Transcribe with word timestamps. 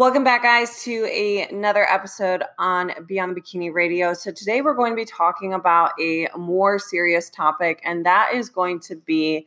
Welcome 0.00 0.24
back, 0.24 0.44
guys, 0.44 0.82
to 0.84 1.04
a, 1.10 1.46
another 1.50 1.84
episode 1.84 2.42
on 2.58 2.90
Beyond 3.06 3.36
the 3.36 3.40
Bikini 3.42 3.70
Radio. 3.70 4.14
So, 4.14 4.32
today 4.32 4.62
we're 4.62 4.72
going 4.72 4.92
to 4.92 4.96
be 4.96 5.04
talking 5.04 5.52
about 5.52 5.90
a 6.00 6.26
more 6.38 6.78
serious 6.78 7.28
topic, 7.28 7.82
and 7.84 8.06
that 8.06 8.30
is 8.32 8.48
going 8.48 8.80
to 8.80 8.96
be 8.96 9.46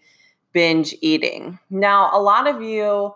binge 0.52 0.94
eating. 1.02 1.58
Now, 1.72 2.12
a 2.14 2.22
lot 2.22 2.46
of 2.46 2.62
you 2.62 3.16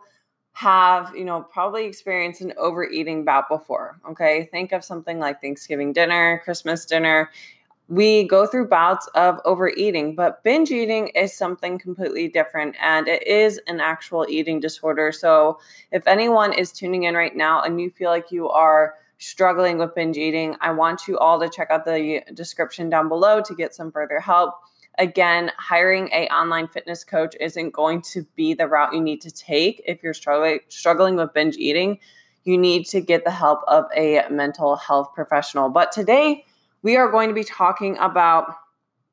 have, 0.54 1.16
you 1.16 1.26
know, 1.26 1.44
probably 1.44 1.86
experienced 1.86 2.42
an 2.42 2.54
overeating 2.58 3.24
bout 3.24 3.48
before. 3.50 4.00
Okay. 4.10 4.50
Think 4.50 4.72
of 4.72 4.84
something 4.84 5.20
like 5.20 5.40
Thanksgiving 5.40 5.94
dinner, 5.94 6.42
Christmas 6.44 6.88
dinner 6.88 7.30
we 7.90 8.28
go 8.28 8.46
through 8.46 8.68
bouts 8.68 9.08
of 9.16 9.40
overeating, 9.46 10.14
but 10.16 10.44
binge 10.44 10.72
eating 10.72 11.08
is 11.10 11.34
something 11.34 11.80
completely 11.80 12.28
different 12.28 12.76
and 12.82 13.08
it 13.08 13.26
is 13.26 13.62
an 13.68 13.80
actual 13.80 14.26
eating 14.28 14.60
disorder. 14.60 15.12
So, 15.12 15.60
if 15.92 16.06
anyone 16.06 16.52
is 16.52 16.72
tuning 16.72 17.04
in 17.04 17.16
right 17.16 17.36
now 17.36 17.62
and 17.62 17.80
you 17.80 17.90
feel 17.90 18.10
like 18.10 18.32
you 18.32 18.50
are 18.50 18.96
struggling 19.20 19.78
with 19.78 19.96
binge 19.96 20.18
eating, 20.18 20.56
I 20.60 20.72
want 20.72 21.08
you 21.08 21.18
all 21.18 21.40
to 21.40 21.50
check 21.50 21.72
out 21.72 21.86
the 21.86 22.22
description 22.34 22.90
down 22.90 23.08
below 23.08 23.42
to 23.42 23.56
get 23.56 23.74
some 23.74 23.92
further 23.92 24.20
help. 24.20 24.56
Again, 25.00 25.52
hiring 25.58 26.10
a 26.12 26.28
online 26.28 26.68
fitness 26.68 27.04
coach 27.04 27.36
isn't 27.40 27.72
going 27.72 28.02
to 28.14 28.26
be 28.36 28.54
the 28.54 28.68
route 28.68 28.94
you 28.94 29.02
need 29.02 29.22
to 29.22 29.32
take 29.32 29.82
if 29.86 30.04
you're 30.04 30.14
struggling 30.14 30.60
struggling 30.68 31.16
with 31.16 31.34
binge 31.34 31.56
eating. 31.56 32.00
You 32.44 32.58
need 32.58 32.86
to 32.88 33.00
get 33.00 33.24
the 33.24 33.32
help 33.32 33.62
of 33.68 33.86
a 33.96 34.24
mental 34.30 34.76
health 34.76 35.14
professional. 35.14 35.70
But 35.70 35.92
today, 35.92 36.46
we 36.88 36.96
are 36.96 37.12
going 37.12 37.28
to 37.28 37.36
be 37.36 37.44
talking 37.44 37.98
about 37.98 38.56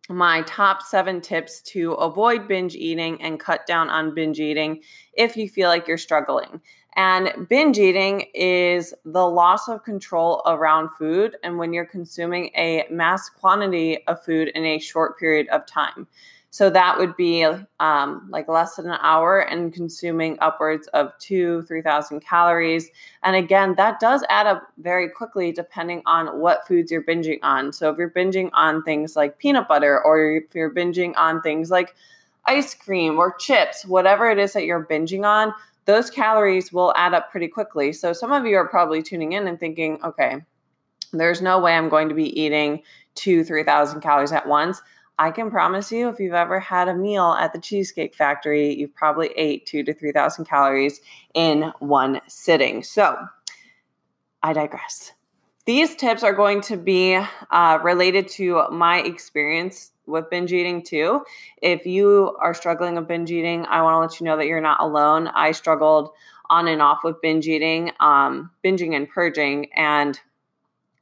my 0.09 0.43
top 0.43 0.81
seven 0.81 1.21
tips 1.21 1.61
to 1.61 1.95
avoid 1.95 2.47
binge 2.47 2.77
eating 2.77 3.21
and 3.21 3.41
cut 3.41 3.67
down 3.67 3.91
on 3.91 4.15
binge 4.15 4.39
eating 4.39 4.81
if 5.15 5.37
you 5.37 5.49
feel 5.49 5.69
like 5.69 5.89
you're 5.89 5.99
struggling. 5.99 6.61
And 6.95 7.49
binge 7.49 7.81
eating 7.81 8.27
is 8.33 8.95
the 9.05 9.29
loss 9.29 9.67
of 9.67 9.83
control 9.83 10.41
around 10.47 10.91
food 10.97 11.37
and 11.43 11.59
when 11.59 11.73
you're 11.73 11.85
consuming 11.85 12.53
a 12.57 12.87
mass 12.93 13.29
quantity 13.29 14.07
of 14.07 14.25
food 14.25 14.53
in 14.55 14.65
a 14.65 14.79
short 14.79 15.19
period 15.19 15.49
of 15.49 15.67
time. 15.67 16.07
So 16.55 16.71
that 16.71 16.99
would 16.99 17.17
be 17.17 17.45
um, 17.81 18.29
like 18.31 18.47
less 18.47 18.77
than 18.77 18.87
an 18.87 18.99
hour 19.03 19.41
and 19.41 19.75
consuming 19.75 20.39
upwards 20.41 20.87
of 20.95 21.11
two, 21.19 21.63
3,000 21.63 22.21
calories. 22.21 22.91
And 23.25 23.35
again, 23.35 23.75
that 23.75 23.99
does 23.99 24.23
add 24.29 24.47
up 24.47 24.63
very 24.79 25.09
quickly 25.09 25.51
depending 25.51 26.01
on 26.07 26.39
what 26.39 26.65
foods 26.65 26.93
you're 26.93 27.03
binging 27.03 27.41
on. 27.43 27.73
So 27.73 27.91
if 27.91 27.99
you're 27.99 28.09
binging 28.09 28.51
on 28.53 28.85
things 28.85 29.17
like 29.17 29.37
peanut 29.41 29.67
butter 29.67 30.01
or 30.01 30.37
if 30.37 30.55
you're 30.55 30.73
binging 30.73 31.13
on 31.17 31.43
things 31.43 31.73
like 31.73 31.97
ice 32.45 32.73
cream 32.73 33.19
or 33.19 33.35
chips, 33.35 33.85
whatever 33.85 34.31
it 34.31 34.39
is 34.39 34.53
that 34.53 34.65
you're 34.65 34.87
binging 34.87 35.25
on, 35.25 35.53
those 35.87 36.09
calories 36.09 36.73
will 36.73 36.95
add 36.95 37.15
up 37.15 37.33
pretty 37.33 37.49
quickly. 37.49 37.93
So 37.93 38.13
some 38.13 38.31
of 38.31 38.47
you 38.47 38.55
are 38.59 38.69
probably 38.69 39.03
tuning 39.03 39.33
in 39.33 39.49
and 39.49 39.59
thinking, 39.59 39.99
okay, 40.05 40.37
there's 41.13 41.43
no 41.43 41.59
way 41.59 41.75
I'm 41.75 41.89
going 41.89 42.09
to 42.11 42.15
be 42.15 42.41
eating 42.41 42.83
two, 43.17 43.43
3,000 43.43 44.03
calories 44.03 44.31
at 44.31 44.47
once. 44.47 44.81
I 45.19 45.31
can 45.31 45.51
promise 45.51 45.93
you, 45.93 46.09
if 46.09 46.19
you've 46.19 46.35
ever 46.35 46.59
had 46.59 46.89
a 46.89 46.95
meal 46.95 47.37
at 47.39 47.53
the 47.53 47.61
Cheesecake 47.61 48.15
Factory, 48.15 48.75
you've 48.75 48.95
probably 48.95 49.31
ate 49.37 49.65
two 49.67 49.85
to 49.85 49.95
3,000 49.95 50.45
calories 50.45 51.01
in 51.35 51.73
one 51.79 52.21
sitting. 52.27 52.83
So 52.83 53.17
I 54.43 54.53
digress. 54.53 55.13
These 55.67 55.97
tips 55.97 56.23
are 56.23 56.35
going 56.35 56.61
to 56.63 56.77
be 56.77 57.19
uh, 57.51 57.79
related 57.83 58.29
to 58.29 58.65
my 58.71 59.01
experience 59.01 59.93
with 60.07 60.29
binge 60.29 60.53
eating 60.53 60.83
too. 60.83 61.23
If 61.63 61.87
you 61.87 62.37
are 62.41 62.53
struggling 62.53 62.97
with 62.97 63.09
binge 63.09 63.31
eating, 63.31 63.65
I 63.67 63.81
want 63.83 63.95
to 63.95 64.01
let 64.01 64.21
you 64.21 64.25
know 64.25 64.37
that 64.37 64.47
you're 64.47 64.61
not 64.61 64.81
alone. 64.81 65.29
I 65.29 65.53
struggled 65.53 66.11
on 66.51 66.69
and 66.69 66.83
off 66.83 66.99
with 67.05 67.23
binge 67.23 67.47
eating, 67.47 67.93
um, 68.01 68.51
binging 68.63 68.95
and 68.95 69.09
purging, 69.09 69.73
and 69.73 70.21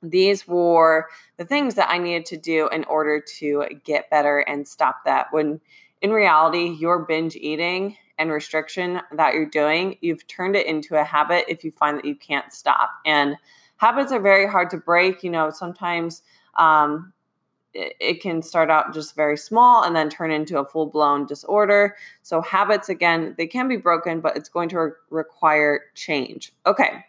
these 0.03 0.47
were 0.49 1.07
the 1.37 1.45
things 1.45 1.75
that 1.77 1.91
I 1.91 1.99
needed 1.99 2.27
to 2.27 2.37
do 2.37 2.69
in 2.69 2.85
order 2.85 3.21
to 3.39 3.65
get 3.85 4.11
better 4.11 4.41
and 4.41 4.67
stop 4.67 5.05
that. 5.05 5.29
When 5.31 5.61
in 6.01 6.11
reality, 6.11 6.77
your 6.79 7.05
binge 7.05 7.37
eating 7.37 7.97
and 8.19 8.31
restriction 8.31 9.01
that 9.17 9.35
you're 9.35 9.47
doing, 9.47 9.97
you've 10.01 10.27
turned 10.27 10.57
it 10.57 10.67
into 10.67 10.97
a 10.97 11.05
habit 11.05 11.45
if 11.49 11.65
you 11.65 11.71
find 11.71 11.97
that 11.97 12.05
you 12.05 12.17
can't 12.17 12.53
stop. 12.53 12.91
And 13.07 13.37
habits 13.77 14.13
are 14.13 14.21
very 14.21 14.49
hard 14.49 14.71
to 14.71 14.77
break. 14.77 15.23
You 15.23 15.31
know, 15.31 15.51
sometimes 15.51 16.23
um, 16.57 17.13
it, 17.73 17.95
it 18.01 18.21
can 18.21 18.43
start 18.43 18.69
out 18.69 18.93
just 18.93 19.15
very 19.15 19.37
small 19.37 19.85
and 19.85 19.95
then 19.95 20.11
turn 20.11 20.33
into 20.33 20.59
a 20.59 20.65
full 20.65 20.87
blown 20.87 21.27
disorder. 21.27 21.97
So, 22.23 22.43
habits, 22.43 22.89
again, 22.89 23.35
they 23.39 23.47
can 23.47 23.69
be 23.69 23.77
broken, 23.77 24.21
but 24.21 24.37
it's 24.37 24.49
going 24.49 24.69
to 24.71 24.79
re- 24.79 24.91
require 25.11 25.83
change. 25.95 26.53
Okay, 26.67 27.05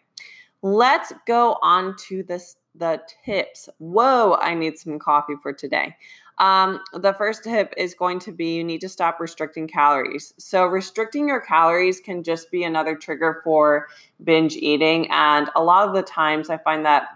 let's 0.62 1.12
go 1.26 1.58
on 1.62 1.96
to 2.08 2.22
this 2.22 2.56
the 2.74 3.00
tips. 3.24 3.68
Whoa, 3.78 4.36
I 4.40 4.54
need 4.54 4.78
some 4.78 4.98
coffee 4.98 5.34
for 5.42 5.52
today. 5.52 5.96
Um, 6.38 6.80
the 6.92 7.12
first 7.12 7.44
tip 7.44 7.72
is 7.76 7.94
going 7.94 8.18
to 8.20 8.32
be 8.32 8.56
you 8.56 8.64
need 8.64 8.80
to 8.80 8.88
stop 8.88 9.20
restricting 9.20 9.68
calories. 9.68 10.34
So, 10.38 10.66
restricting 10.66 11.28
your 11.28 11.40
calories 11.40 12.00
can 12.00 12.24
just 12.24 12.50
be 12.50 12.64
another 12.64 12.96
trigger 12.96 13.40
for 13.44 13.86
binge 14.22 14.56
eating. 14.56 15.08
And 15.10 15.48
a 15.54 15.62
lot 15.62 15.88
of 15.88 15.94
the 15.94 16.02
times, 16.02 16.50
I 16.50 16.58
find 16.58 16.84
that 16.86 17.06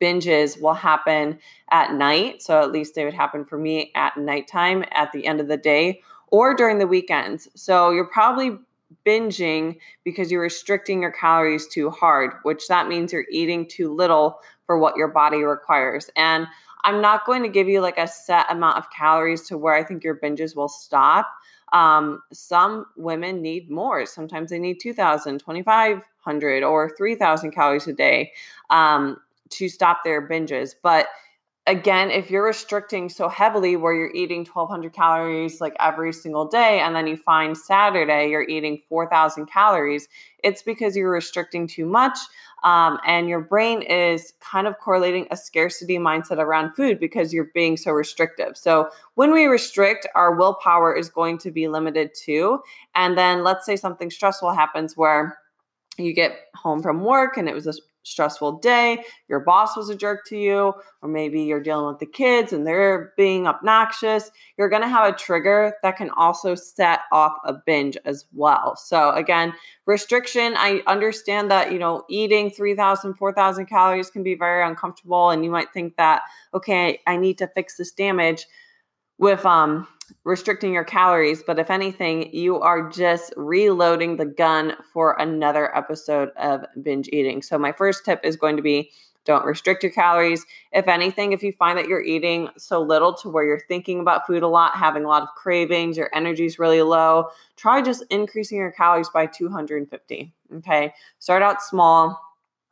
binges 0.00 0.60
will 0.60 0.74
happen 0.74 1.38
at 1.70 1.92
night. 1.94 2.42
So, 2.42 2.60
at 2.60 2.70
least 2.70 2.94
they 2.94 3.04
would 3.04 3.14
happen 3.14 3.44
for 3.44 3.58
me 3.58 3.90
at 3.96 4.16
nighttime 4.16 4.84
at 4.92 5.10
the 5.12 5.26
end 5.26 5.40
of 5.40 5.48
the 5.48 5.56
day 5.56 6.00
or 6.28 6.54
during 6.54 6.78
the 6.78 6.86
weekends. 6.86 7.48
So, 7.56 7.90
you're 7.90 8.06
probably 8.06 8.56
binging 9.06 9.78
because 10.04 10.30
you're 10.30 10.42
restricting 10.42 11.02
your 11.02 11.12
calories 11.12 11.66
too 11.66 11.90
hard, 11.90 12.32
which 12.42 12.68
that 12.68 12.88
means 12.88 13.12
you're 13.12 13.26
eating 13.30 13.66
too 13.66 13.94
little 13.94 14.40
for 14.66 14.78
what 14.78 14.96
your 14.96 15.08
body 15.08 15.42
requires. 15.42 16.10
And 16.16 16.46
I'm 16.84 17.00
not 17.00 17.26
going 17.26 17.42
to 17.42 17.48
give 17.48 17.68
you 17.68 17.80
like 17.80 17.98
a 17.98 18.06
set 18.06 18.46
amount 18.50 18.78
of 18.78 18.90
calories 18.90 19.42
to 19.48 19.58
where 19.58 19.74
I 19.74 19.82
think 19.82 20.04
your 20.04 20.16
binges 20.16 20.54
will 20.54 20.68
stop. 20.68 21.28
Um, 21.72 22.22
some 22.32 22.86
women 22.96 23.42
need 23.42 23.70
more. 23.70 24.06
Sometimes 24.06 24.50
they 24.50 24.58
need 24.58 24.80
2,000, 24.80 25.38
2,500, 25.38 26.62
or 26.62 26.90
3,000 26.96 27.50
calories 27.50 27.86
a 27.86 27.92
day 27.92 28.32
um, 28.70 29.18
to 29.50 29.68
stop 29.68 30.00
their 30.04 30.26
binges. 30.26 30.74
But 30.82 31.08
again, 31.68 32.10
if 32.10 32.30
you're 32.30 32.44
restricting 32.44 33.10
so 33.10 33.28
heavily 33.28 33.76
where 33.76 33.92
you're 33.92 34.14
eating 34.14 34.38
1200 34.38 34.92
calories 34.92 35.60
like 35.60 35.76
every 35.78 36.12
single 36.12 36.46
day, 36.46 36.80
and 36.80 36.96
then 36.96 37.06
you 37.06 37.16
find 37.16 37.56
Saturday 37.56 38.30
you're 38.30 38.48
eating 38.48 38.80
4000 38.88 39.46
calories, 39.46 40.08
it's 40.42 40.62
because 40.62 40.96
you're 40.96 41.10
restricting 41.10 41.66
too 41.66 41.84
much. 41.84 42.18
Um, 42.64 42.98
and 43.06 43.28
your 43.28 43.40
brain 43.40 43.82
is 43.82 44.32
kind 44.40 44.66
of 44.66 44.78
correlating 44.78 45.28
a 45.30 45.36
scarcity 45.36 45.98
mindset 45.98 46.38
around 46.38 46.74
food 46.74 46.98
because 46.98 47.32
you're 47.32 47.50
being 47.54 47.76
so 47.76 47.92
restrictive. 47.92 48.56
So, 48.56 48.88
when 49.14 49.30
we 49.30 49.44
restrict, 49.44 50.08
our 50.16 50.34
willpower 50.34 50.92
is 50.92 51.08
going 51.08 51.38
to 51.38 51.52
be 51.52 51.68
limited 51.68 52.10
too. 52.20 52.60
And 52.96 53.16
then, 53.16 53.44
let's 53.44 53.64
say 53.64 53.76
something 53.76 54.10
stressful 54.10 54.52
happens 54.52 54.96
where 54.96 55.38
you 55.98 56.12
get 56.12 56.46
home 56.54 56.82
from 56.82 57.04
work 57.04 57.36
and 57.36 57.48
it 57.48 57.54
was 57.54 57.66
a 57.66 57.74
stressful 58.08 58.58
day, 58.58 59.04
your 59.28 59.40
boss 59.40 59.76
was 59.76 59.88
a 59.88 59.94
jerk 59.96 60.26
to 60.26 60.36
you, 60.36 60.72
or 61.02 61.08
maybe 61.08 61.42
you're 61.42 61.62
dealing 61.62 61.86
with 61.86 61.98
the 61.98 62.06
kids 62.06 62.52
and 62.52 62.66
they're 62.66 63.12
being 63.16 63.46
obnoxious, 63.46 64.30
you're 64.56 64.68
going 64.68 64.82
to 64.82 64.88
have 64.88 65.12
a 65.12 65.16
trigger 65.16 65.74
that 65.82 65.96
can 65.96 66.10
also 66.10 66.54
set 66.54 67.00
off 67.12 67.32
a 67.44 67.54
binge 67.66 67.96
as 68.04 68.26
well. 68.32 68.76
So 68.76 69.10
again, 69.10 69.52
restriction, 69.86 70.54
I 70.56 70.82
understand 70.86 71.50
that, 71.50 71.72
you 71.72 71.78
know, 71.78 72.04
eating 72.08 72.50
3000, 72.50 73.14
4000 73.14 73.66
calories 73.66 74.10
can 74.10 74.22
be 74.22 74.34
very 74.34 74.66
uncomfortable 74.66 75.30
and 75.30 75.44
you 75.44 75.50
might 75.50 75.72
think 75.72 75.96
that 75.96 76.22
okay, 76.54 77.00
I 77.06 77.16
need 77.16 77.38
to 77.38 77.46
fix 77.48 77.76
this 77.76 77.92
damage 77.92 78.46
with 79.18 79.44
um 79.44 79.86
restricting 80.24 80.72
your 80.72 80.84
calories, 80.84 81.42
but 81.42 81.58
if 81.58 81.70
anything, 81.70 82.32
you 82.34 82.60
are 82.60 82.88
just 82.88 83.32
reloading 83.36 84.16
the 84.16 84.24
gun 84.24 84.74
for 84.92 85.16
another 85.18 85.74
episode 85.76 86.30
of 86.36 86.64
binge 86.82 87.08
eating. 87.12 87.42
So, 87.42 87.58
my 87.58 87.72
first 87.72 88.04
tip 88.04 88.20
is 88.24 88.36
going 88.36 88.56
to 88.56 88.62
be 88.62 88.90
don't 89.24 89.44
restrict 89.44 89.82
your 89.82 89.92
calories. 89.92 90.46
If 90.72 90.88
anything, 90.88 91.32
if 91.32 91.42
you 91.42 91.52
find 91.52 91.76
that 91.76 91.86
you're 91.86 92.02
eating 92.02 92.48
so 92.56 92.80
little 92.80 93.12
to 93.16 93.28
where 93.28 93.44
you're 93.44 93.60
thinking 93.68 94.00
about 94.00 94.26
food 94.26 94.42
a 94.42 94.48
lot, 94.48 94.74
having 94.74 95.04
a 95.04 95.08
lot 95.08 95.22
of 95.22 95.28
cravings, 95.36 95.98
your 95.98 96.08
energy 96.14 96.46
is 96.46 96.58
really 96.58 96.80
low, 96.80 97.28
try 97.56 97.82
just 97.82 98.02
increasing 98.08 98.56
your 98.56 98.72
calories 98.72 99.10
by 99.10 99.26
250. 99.26 100.32
Okay. 100.56 100.94
Start 101.18 101.42
out 101.42 101.62
small, 101.62 102.18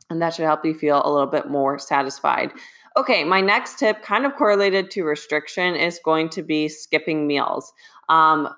and 0.09 0.23
that 0.23 0.33
should 0.35 0.47
help 0.47 0.65
you 0.65 0.73
feel 0.73 1.03
a 1.05 1.13
little 1.13 1.27
bit 1.27 1.51
more 1.51 1.79
satisfied. 1.79 2.53
Okay, 2.97 3.25
my 3.25 3.43
next 3.43 3.79
tip, 3.79 4.03
kind 4.03 4.25
of 4.25 4.35
correlated 4.37 4.91
to 4.93 5.05
restriction, 5.05 5.75
is 5.75 6.01
going 6.03 6.31
to 6.31 6.43
be 6.43 6.69
skipping 6.69 7.27
meals. 7.27 7.73
Um, 8.09 8.49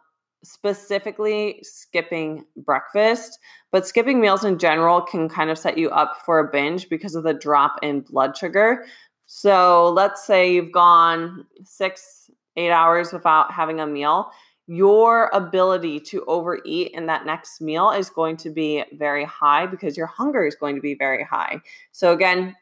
specifically 0.45 1.59
skipping 1.63 2.45
breakfast, 2.57 3.39
but 3.73 3.87
skipping 3.87 4.21
meals 4.21 4.45
in 4.45 4.59
general 4.59 5.01
can 5.01 5.29
kind 5.29 5.51
of 5.51 5.59
set 5.59 5.77
you 5.77 5.91
up 5.91 6.19
for 6.25 6.39
a 6.39 6.51
binge 6.51 6.89
because 6.89 7.17
of 7.17 7.25
the 7.25 7.35
drop 7.35 7.77
in 7.83 8.01
blood 8.01 8.37
sugar. 8.37 8.85
So 9.27 9.91
let's 9.91 10.25
say 10.25 10.53
you've 10.53 10.73
gone 10.73 11.45
six, 11.65 12.31
eight 12.57 12.71
hours 12.71 13.13
without 13.13 13.53
having 13.53 13.81
a 13.81 13.87
meal. 13.87 14.31
Your 14.69 15.31
ability 15.33 15.99
to 16.01 16.25
overeat 16.27 16.93
in 16.93 17.07
that 17.07 17.27
next 17.27 17.61
meal 17.61 17.91
is 17.91 18.09
going 18.09 18.37
to 18.39 18.51
be 18.51 18.85
very 18.93 19.25
high 19.25 19.67
because 19.67 19.97
your 19.97 20.07
hunger 20.07 20.47
is 20.47 20.55
going 20.55 20.77
to 20.77 20.83
be 20.83 20.95
very 20.95 21.25
high. 21.25 21.61
So, 21.91 22.13
again, 22.13 22.55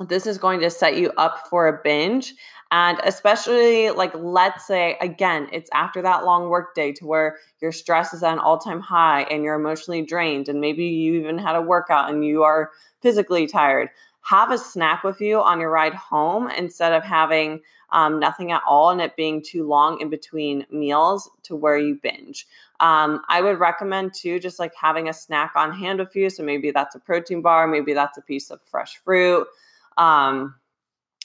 this 0.00 0.26
is 0.26 0.38
going 0.38 0.60
to 0.60 0.70
set 0.70 0.96
you 0.96 1.12
up 1.16 1.46
for 1.48 1.68
a 1.68 1.80
binge. 1.82 2.34
And 2.72 2.98
especially, 3.02 3.90
like, 3.90 4.12
let's 4.14 4.64
say, 4.64 4.96
again, 5.00 5.48
it's 5.52 5.68
after 5.72 6.00
that 6.02 6.24
long 6.24 6.48
work 6.48 6.74
day 6.74 6.92
to 6.92 7.06
where 7.06 7.36
your 7.60 7.72
stress 7.72 8.14
is 8.14 8.22
at 8.22 8.32
an 8.32 8.38
all 8.38 8.58
time 8.58 8.80
high 8.80 9.22
and 9.22 9.42
you're 9.42 9.56
emotionally 9.56 10.02
drained, 10.02 10.48
and 10.48 10.60
maybe 10.60 10.84
you 10.84 11.14
even 11.14 11.36
had 11.36 11.56
a 11.56 11.62
workout 11.62 12.10
and 12.10 12.24
you 12.24 12.44
are 12.44 12.70
physically 13.00 13.46
tired. 13.46 13.90
Have 14.22 14.52
a 14.52 14.58
snack 14.58 15.02
with 15.02 15.20
you 15.20 15.40
on 15.40 15.58
your 15.58 15.70
ride 15.70 15.94
home 15.94 16.48
instead 16.50 16.92
of 16.92 17.02
having 17.02 17.60
um, 17.90 18.20
nothing 18.20 18.52
at 18.52 18.62
all 18.68 18.90
and 18.90 19.00
it 19.00 19.16
being 19.16 19.42
too 19.42 19.66
long 19.66 20.00
in 20.00 20.10
between 20.10 20.64
meals 20.70 21.28
to 21.44 21.56
where 21.56 21.78
you 21.78 21.98
binge. 22.00 22.46
Um, 22.78 23.20
I 23.28 23.40
would 23.40 23.58
recommend 23.58 24.14
too, 24.14 24.38
just 24.38 24.60
like 24.60 24.72
having 24.74 25.08
a 25.08 25.12
snack 25.12 25.52
on 25.56 25.72
hand 25.72 25.98
with 25.98 26.14
you. 26.14 26.30
So 26.30 26.44
maybe 26.44 26.70
that's 26.70 26.94
a 26.94 27.00
protein 27.00 27.42
bar, 27.42 27.66
maybe 27.66 27.94
that's 27.94 28.16
a 28.16 28.22
piece 28.22 28.50
of 28.50 28.60
fresh 28.62 28.98
fruit. 28.98 29.48
Um, 29.96 30.54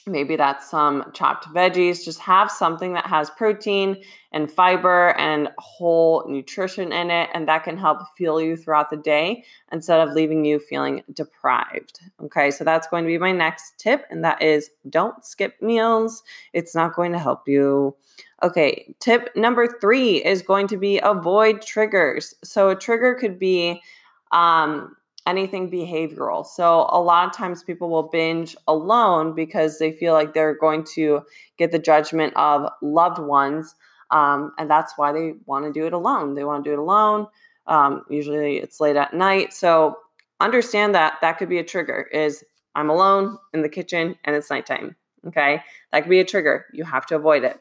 maybe 0.06 0.36
that's 0.36 0.70
some 0.70 1.10
chopped 1.12 1.46
veggies. 1.48 2.04
Just 2.04 2.20
have 2.20 2.50
something 2.50 2.92
that 2.92 3.06
has 3.06 3.28
protein 3.30 4.02
and 4.32 4.50
fiber 4.50 5.18
and 5.18 5.48
whole 5.58 6.24
nutrition 6.28 6.92
in 6.92 7.10
it, 7.10 7.28
and 7.34 7.48
that 7.48 7.64
can 7.64 7.76
help 7.76 7.98
fuel 8.16 8.40
you 8.40 8.56
throughout 8.56 8.90
the 8.90 8.96
day 8.96 9.44
instead 9.72 10.00
of 10.00 10.14
leaving 10.14 10.44
you 10.44 10.58
feeling 10.58 11.02
deprived. 11.12 12.00
Okay, 12.22 12.50
so 12.50 12.62
that's 12.62 12.86
going 12.86 13.04
to 13.04 13.08
be 13.08 13.18
my 13.18 13.32
next 13.32 13.78
tip, 13.78 14.04
and 14.10 14.24
that 14.24 14.40
is 14.40 14.70
don't 14.90 15.24
skip 15.24 15.60
meals. 15.60 16.22
It's 16.52 16.74
not 16.74 16.94
going 16.94 17.12
to 17.12 17.18
help 17.18 17.48
you. 17.48 17.96
Okay, 18.42 18.94
tip 19.00 19.34
number 19.34 19.66
three 19.80 20.24
is 20.24 20.42
going 20.42 20.68
to 20.68 20.76
be 20.76 20.98
avoid 20.98 21.62
triggers. 21.62 22.34
So 22.44 22.68
a 22.68 22.76
trigger 22.76 23.14
could 23.14 23.38
be 23.38 23.82
um, 24.30 24.95
anything 25.26 25.70
behavioral. 25.70 26.46
So 26.46 26.86
a 26.90 27.00
lot 27.00 27.26
of 27.26 27.34
times 27.34 27.62
people 27.62 27.88
will 27.88 28.04
binge 28.04 28.56
alone 28.68 29.34
because 29.34 29.78
they 29.78 29.92
feel 29.92 30.12
like 30.12 30.32
they're 30.32 30.56
going 30.56 30.84
to 30.94 31.22
get 31.58 31.72
the 31.72 31.78
judgment 31.78 32.32
of 32.36 32.70
loved 32.80 33.18
ones. 33.18 33.74
Um, 34.10 34.52
and 34.58 34.70
that's 34.70 34.94
why 34.96 35.12
they 35.12 35.34
want 35.46 35.64
to 35.64 35.72
do 35.72 35.86
it 35.86 35.92
alone. 35.92 36.34
They 36.34 36.44
want 36.44 36.64
to 36.64 36.70
do 36.70 36.74
it 36.74 36.78
alone. 36.78 37.26
Um, 37.66 38.04
usually 38.08 38.58
it's 38.58 38.80
late 38.80 38.96
at 38.96 39.14
night. 39.14 39.52
So 39.52 39.96
understand 40.40 40.94
that 40.94 41.14
that 41.20 41.38
could 41.38 41.48
be 41.48 41.58
a 41.58 41.64
trigger 41.64 42.08
is 42.12 42.44
I'm 42.74 42.90
alone 42.90 43.38
in 43.52 43.62
the 43.62 43.68
kitchen 43.68 44.16
and 44.24 44.36
it's 44.36 44.50
nighttime. 44.50 44.94
Okay. 45.26 45.62
That 45.90 46.02
could 46.02 46.10
be 46.10 46.20
a 46.20 46.24
trigger. 46.24 46.66
You 46.72 46.84
have 46.84 47.06
to 47.06 47.16
avoid 47.16 47.42
it. 47.42 47.58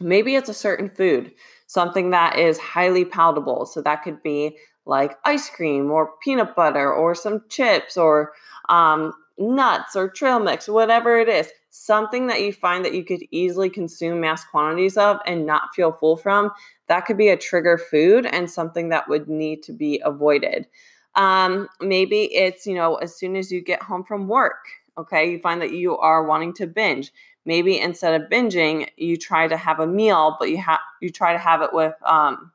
Maybe 0.00 0.34
it's 0.36 0.48
a 0.48 0.54
certain 0.54 0.88
food, 0.88 1.32
something 1.66 2.10
that 2.10 2.38
is 2.38 2.58
highly 2.58 3.04
palatable. 3.04 3.66
So 3.66 3.82
that 3.82 4.02
could 4.02 4.22
be 4.22 4.56
like 4.88 5.18
ice 5.24 5.50
cream 5.50 5.90
or 5.90 6.14
peanut 6.24 6.56
butter 6.56 6.92
or 6.92 7.14
some 7.14 7.44
chips 7.50 7.96
or 7.96 8.32
um, 8.70 9.12
nuts 9.38 9.94
or 9.94 10.08
trail 10.08 10.40
mix, 10.40 10.66
whatever 10.66 11.18
it 11.18 11.28
is, 11.28 11.50
something 11.68 12.26
that 12.26 12.40
you 12.40 12.52
find 12.52 12.84
that 12.84 12.94
you 12.94 13.04
could 13.04 13.22
easily 13.30 13.68
consume 13.68 14.20
mass 14.20 14.44
quantities 14.46 14.96
of 14.96 15.18
and 15.26 15.44
not 15.44 15.74
feel 15.74 15.92
full 15.92 16.16
from, 16.16 16.50
that 16.86 17.04
could 17.04 17.18
be 17.18 17.28
a 17.28 17.36
trigger 17.36 17.76
food 17.76 18.24
and 18.24 18.50
something 18.50 18.88
that 18.88 19.08
would 19.08 19.28
need 19.28 19.62
to 19.62 19.74
be 19.74 20.00
avoided. 20.04 20.66
Um, 21.14 21.68
maybe 21.80 22.34
it's, 22.34 22.66
you 22.66 22.74
know, 22.74 22.96
as 22.96 23.14
soon 23.14 23.36
as 23.36 23.52
you 23.52 23.60
get 23.60 23.82
home 23.82 24.04
from 24.04 24.26
work, 24.26 24.64
okay, 24.96 25.30
you 25.30 25.38
find 25.38 25.60
that 25.60 25.72
you 25.72 25.98
are 25.98 26.24
wanting 26.24 26.54
to 26.54 26.66
binge. 26.66 27.12
Maybe 27.44 27.78
instead 27.78 28.18
of 28.18 28.30
binging, 28.30 28.88
you 28.96 29.18
try 29.18 29.48
to 29.48 29.56
have 29.56 29.80
a 29.80 29.86
meal, 29.86 30.36
but 30.38 30.50
you 30.50 30.58
have 30.58 30.80
you 31.00 31.10
try 31.10 31.32
to 31.32 31.38
have 31.38 31.62
it 31.62 31.72
with 31.72 31.94
um, 32.04 32.52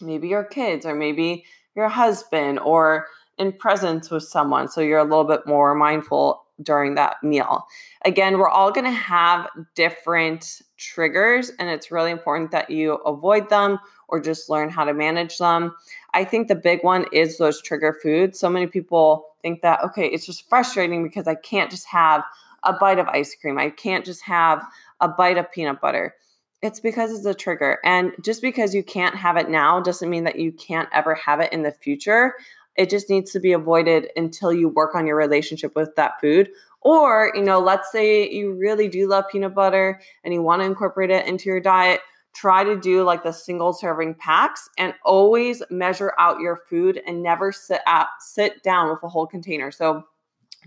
maybe 0.00 0.28
your 0.28 0.44
kids 0.44 0.84
or 0.86 0.94
maybe 0.94 1.44
your 1.74 1.88
husband 1.88 2.58
or 2.60 3.06
in 3.38 3.52
presence 3.52 4.10
with 4.10 4.24
someone. 4.24 4.68
So 4.68 4.80
you're 4.80 4.98
a 4.98 5.04
little 5.04 5.24
bit 5.24 5.46
more 5.46 5.74
mindful 5.74 6.44
during 6.62 6.94
that 6.94 7.16
meal. 7.22 7.66
Again, 8.04 8.38
we're 8.38 8.48
all 8.48 8.70
going 8.70 8.84
to 8.84 8.90
have 8.90 9.48
different 9.74 10.62
triggers, 10.76 11.50
and 11.58 11.68
it's 11.68 11.90
really 11.90 12.10
important 12.10 12.50
that 12.50 12.70
you 12.70 12.94
avoid 12.94 13.48
them 13.48 13.78
or 14.08 14.20
just 14.20 14.50
learn 14.50 14.68
how 14.68 14.84
to 14.84 14.92
manage 14.92 15.38
them. 15.38 15.74
I 16.14 16.24
think 16.24 16.48
the 16.48 16.54
big 16.54 16.84
one 16.84 17.06
is 17.12 17.38
those 17.38 17.62
trigger 17.62 17.98
foods. 18.02 18.38
So 18.38 18.50
many 18.50 18.66
people 18.66 19.26
think 19.40 19.62
that, 19.62 19.82
okay, 19.82 20.06
it's 20.06 20.26
just 20.26 20.48
frustrating 20.48 21.02
because 21.02 21.26
I 21.26 21.34
can't 21.34 21.70
just 21.70 21.86
have 21.86 22.22
a 22.62 22.74
bite 22.74 22.98
of 22.98 23.08
ice 23.08 23.34
cream, 23.34 23.58
I 23.58 23.70
can't 23.70 24.04
just 24.04 24.22
have 24.22 24.64
a 25.00 25.08
bite 25.08 25.36
of 25.36 25.50
peanut 25.50 25.80
butter. 25.80 26.14
It's 26.62 26.78
because 26.78 27.12
it's 27.12 27.26
a 27.26 27.34
trigger. 27.34 27.78
And 27.84 28.12
just 28.22 28.40
because 28.40 28.72
you 28.74 28.84
can't 28.84 29.16
have 29.16 29.36
it 29.36 29.50
now 29.50 29.80
doesn't 29.80 30.08
mean 30.08 30.24
that 30.24 30.38
you 30.38 30.52
can't 30.52 30.88
ever 30.92 31.14
have 31.16 31.40
it 31.40 31.52
in 31.52 31.64
the 31.64 31.72
future. 31.72 32.34
It 32.76 32.88
just 32.88 33.10
needs 33.10 33.32
to 33.32 33.40
be 33.40 33.52
avoided 33.52 34.10
until 34.16 34.52
you 34.52 34.68
work 34.68 34.94
on 34.94 35.06
your 35.06 35.16
relationship 35.16 35.74
with 35.74 35.94
that 35.96 36.20
food. 36.20 36.50
Or, 36.80 37.32
you 37.34 37.42
know, 37.42 37.58
let's 37.58 37.90
say 37.90 38.30
you 38.30 38.54
really 38.54 38.88
do 38.88 39.08
love 39.08 39.24
peanut 39.30 39.54
butter 39.54 40.00
and 40.24 40.32
you 40.32 40.40
want 40.40 40.62
to 40.62 40.66
incorporate 40.66 41.10
it 41.10 41.26
into 41.26 41.46
your 41.46 41.60
diet. 41.60 42.00
Try 42.34 42.64
to 42.64 42.80
do 42.80 43.02
like 43.02 43.24
the 43.24 43.32
single 43.32 43.72
serving 43.72 44.14
packs 44.14 44.68
and 44.78 44.94
always 45.04 45.62
measure 45.68 46.14
out 46.18 46.40
your 46.40 46.56
food 46.70 47.02
and 47.06 47.22
never 47.22 47.52
sit 47.52 47.82
sit 48.20 48.62
down 48.62 48.88
with 48.88 49.02
a 49.02 49.08
whole 49.08 49.26
container. 49.26 49.70
So 49.70 50.04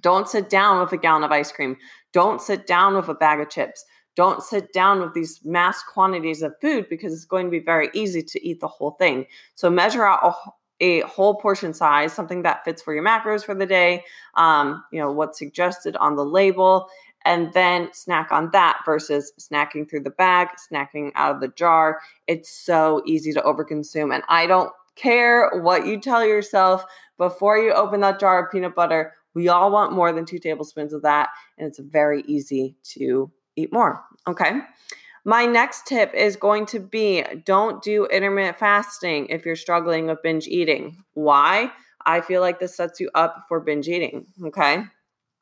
don't 0.01 0.27
sit 0.27 0.49
down 0.49 0.81
with 0.81 0.91
a 0.91 0.97
gallon 0.97 1.23
of 1.23 1.31
ice 1.31 1.51
cream. 1.51 1.77
Don't 2.11 2.41
sit 2.41 2.67
down 2.67 2.95
with 2.95 3.07
a 3.07 3.13
bag 3.13 3.39
of 3.39 3.49
chips 3.49 3.83
don't 4.15 4.41
sit 4.41 4.73
down 4.73 5.01
with 5.01 5.13
these 5.13 5.41
mass 5.43 5.83
quantities 5.83 6.41
of 6.41 6.53
food 6.61 6.87
because 6.89 7.13
it's 7.13 7.25
going 7.25 7.45
to 7.45 7.51
be 7.51 7.59
very 7.59 7.89
easy 7.93 8.23
to 8.23 8.47
eat 8.47 8.59
the 8.59 8.67
whole 8.67 8.91
thing. 8.91 9.25
So 9.55 9.69
measure 9.69 10.05
out 10.05 10.23
a, 10.23 10.33
a 10.85 10.99
whole 11.01 11.35
portion 11.35 11.73
size, 11.73 12.13
something 12.13 12.43
that 12.43 12.63
fits 12.63 12.81
for 12.81 12.93
your 12.93 13.03
macros 13.03 13.43
for 13.43 13.55
the 13.55 13.65
day, 13.65 14.03
um, 14.35 14.83
you 14.91 14.99
know, 14.99 15.11
what's 15.11 15.39
suggested 15.39 15.95
on 15.97 16.15
the 16.15 16.25
label, 16.25 16.87
and 17.25 17.51
then 17.53 17.89
snack 17.91 18.31
on 18.31 18.51
that 18.51 18.79
versus 18.85 19.33
snacking 19.39 19.89
through 19.89 20.03
the 20.03 20.11
bag, 20.11 20.49
snacking 20.71 21.11
out 21.15 21.35
of 21.35 21.41
the 21.41 21.47
jar. 21.49 21.99
It's 22.27 22.49
so 22.49 23.01
easy 23.05 23.33
to 23.33 23.41
overconsume. 23.41 24.13
And 24.13 24.23
I 24.29 24.45
don't 24.45 24.71
care 24.95 25.49
what 25.61 25.85
you 25.85 25.99
tell 25.99 26.25
yourself 26.25 26.85
before 27.17 27.57
you 27.57 27.73
open 27.73 28.01
that 28.01 28.19
jar 28.19 28.45
of 28.45 28.51
peanut 28.51 28.75
butter. 28.75 29.13
We 29.33 29.49
all 29.49 29.71
want 29.71 29.91
more 29.91 30.13
than 30.13 30.25
two 30.25 30.39
tablespoons 30.39 30.93
of 30.93 31.01
that. 31.01 31.29
And 31.57 31.67
it's 31.67 31.79
very 31.79 32.23
easy 32.27 32.77
to 32.93 33.31
eat 33.55 33.71
more. 33.71 34.03
Okay. 34.27 34.59
My 35.23 35.45
next 35.45 35.87
tip 35.87 36.13
is 36.13 36.35
going 36.35 36.67
to 36.67 36.79
be 36.79 37.23
don't 37.45 37.81
do 37.81 38.05
intermittent 38.05 38.59
fasting 38.59 39.27
if 39.27 39.45
you're 39.45 39.55
struggling 39.55 40.05
with 40.05 40.21
binge 40.21 40.47
eating. 40.47 41.03
Why? 41.13 41.71
I 42.05 42.21
feel 42.21 42.41
like 42.41 42.59
this 42.59 42.75
sets 42.75 42.99
you 42.99 43.09
up 43.15 43.45
for 43.49 43.59
binge 43.59 43.87
eating. 43.87 44.27
Okay. 44.45 44.83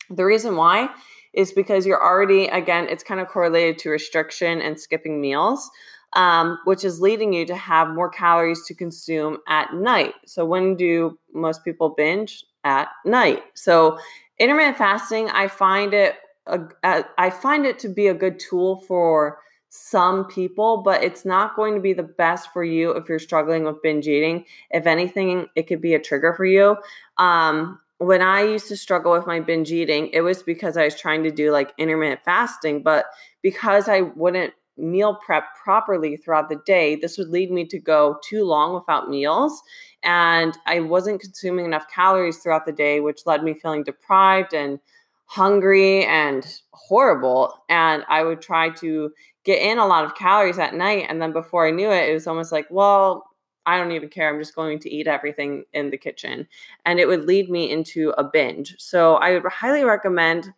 The 0.10 0.24
reason 0.24 0.55
why 0.55 0.89
is 1.34 1.51
because 1.51 1.86
you're 1.86 2.01
already, 2.01 2.46
again, 2.46 2.88
it's 2.89 3.03
kind 3.03 3.20
of 3.20 3.27
correlated 3.27 3.77
to 3.79 3.89
restriction 3.89 4.62
and 4.62 4.79
skipping 4.79 5.20
meals, 5.20 5.70
um, 6.13 6.60
which 6.65 6.84
is 6.84 7.01
leading 7.01 7.34
you 7.34 7.46
to 7.46 7.55
have 7.55 7.89
more 7.89 8.10
calories 8.10 8.65
to 8.67 8.75
consume 8.75 9.39
at 9.48 9.74
night. 9.74 10.13
So, 10.25 10.46
when 10.46 10.75
do 10.75 11.17
most 11.34 11.63
people 11.65 11.89
binge? 11.89 12.46
At 12.63 12.89
night. 13.03 13.43
So, 13.55 13.98
intermittent 14.39 14.77
fasting, 14.77 15.29
I 15.29 15.48
find 15.48 15.93
it 15.93 16.15
a, 16.47 16.62
a, 16.83 17.05
I 17.17 17.29
find 17.29 17.65
it 17.65 17.79
to 17.79 17.89
be 17.89 18.07
a 18.07 18.13
good 18.13 18.39
tool 18.39 18.81
for 18.81 19.39
some 19.69 20.25
people, 20.27 20.83
but 20.83 21.03
it's 21.03 21.25
not 21.25 21.55
going 21.55 21.73
to 21.73 21.81
be 21.81 21.93
the 21.93 22.03
best 22.03 22.53
for 22.53 22.63
you 22.63 22.91
if 22.91 23.09
you're 23.09 23.17
struggling 23.17 23.63
with 23.63 23.81
binge 23.81 24.07
eating. 24.07 24.45
If 24.69 24.85
anything, 24.85 25.47
it 25.55 25.63
could 25.63 25.81
be 25.81 25.95
a 25.95 26.00
trigger 26.00 26.33
for 26.35 26.45
you. 26.45 26.77
Um, 27.17 27.79
when 27.97 28.21
I 28.21 28.43
used 28.43 28.67
to 28.67 28.77
struggle 28.77 29.13
with 29.13 29.25
my 29.25 29.39
binge 29.39 29.71
eating, 29.71 30.09
it 30.13 30.21
was 30.21 30.43
because 30.43 30.77
I 30.77 30.83
was 30.83 31.00
trying 31.00 31.23
to 31.23 31.31
do 31.31 31.51
like 31.51 31.73
intermittent 31.77 32.21
fasting, 32.23 32.83
but 32.83 33.05
because 33.41 33.88
I 33.88 34.01
wouldn't 34.01 34.53
meal 34.77 35.15
prep 35.25 35.45
properly 35.63 36.17
throughout 36.17 36.50
the 36.50 36.62
day, 36.65 36.95
this 36.95 37.17
would 37.17 37.29
lead 37.29 37.51
me 37.51 37.65
to 37.65 37.79
go 37.79 38.17
too 38.23 38.43
long 38.43 38.73
without 38.73 39.09
meals. 39.09 39.62
And 40.03 40.57
I 40.65 40.81
wasn't 40.81 41.21
consuming 41.21 41.65
enough 41.65 41.85
calories 41.93 42.38
throughout 42.39 42.65
the 42.65 42.71
day, 42.71 43.00
which 43.00 43.25
led 43.25 43.43
me 43.43 43.53
feeling 43.53 43.83
deprived 43.83 44.53
and 44.53 44.79
hungry 45.25 46.06
and 46.06 46.46
horrible. 46.72 47.63
And 47.70 48.03
I 48.10 48.24
would 48.24 48.42
try 48.42 48.70
to 48.70 49.12
get 49.44 49.62
in 49.62 49.77
a 49.77 49.88
lot 49.88 50.06
of 50.06 50.15
calories 50.15 50.60
at 50.60 50.74
night. 50.74 51.06
And 51.10 51.22
then 51.22 51.34
before 51.34 51.68
I 51.68 51.72
knew 51.72 51.92
it, 51.92 52.10
it 52.10 52.13
was 52.13 52.27
almost 52.27 52.51
like, 52.51 52.68
well, 52.70 53.25
I 53.65 53.77
don't 53.77 53.92
even 53.92 54.10
care. 54.10 54.30
I'm 54.30 54.39
just 54.39 54.56
going 54.56 54.80
to 54.80 54.94
eat 54.94 55.08
everything 55.08 55.63
in 55.74 55.89
the 55.89 55.98
kitchen. 55.98 56.48
And 56.86 57.00
it 57.00 57.08
would 57.08 57.25
lead 57.25 57.50
me 57.50 57.72
into 57.72 58.13
a 58.18 58.24
binge. 58.24 58.75
So 58.77 59.15
I 59.15 59.32
would 59.32 59.51
highly 59.51 59.84
recommend 59.84 60.53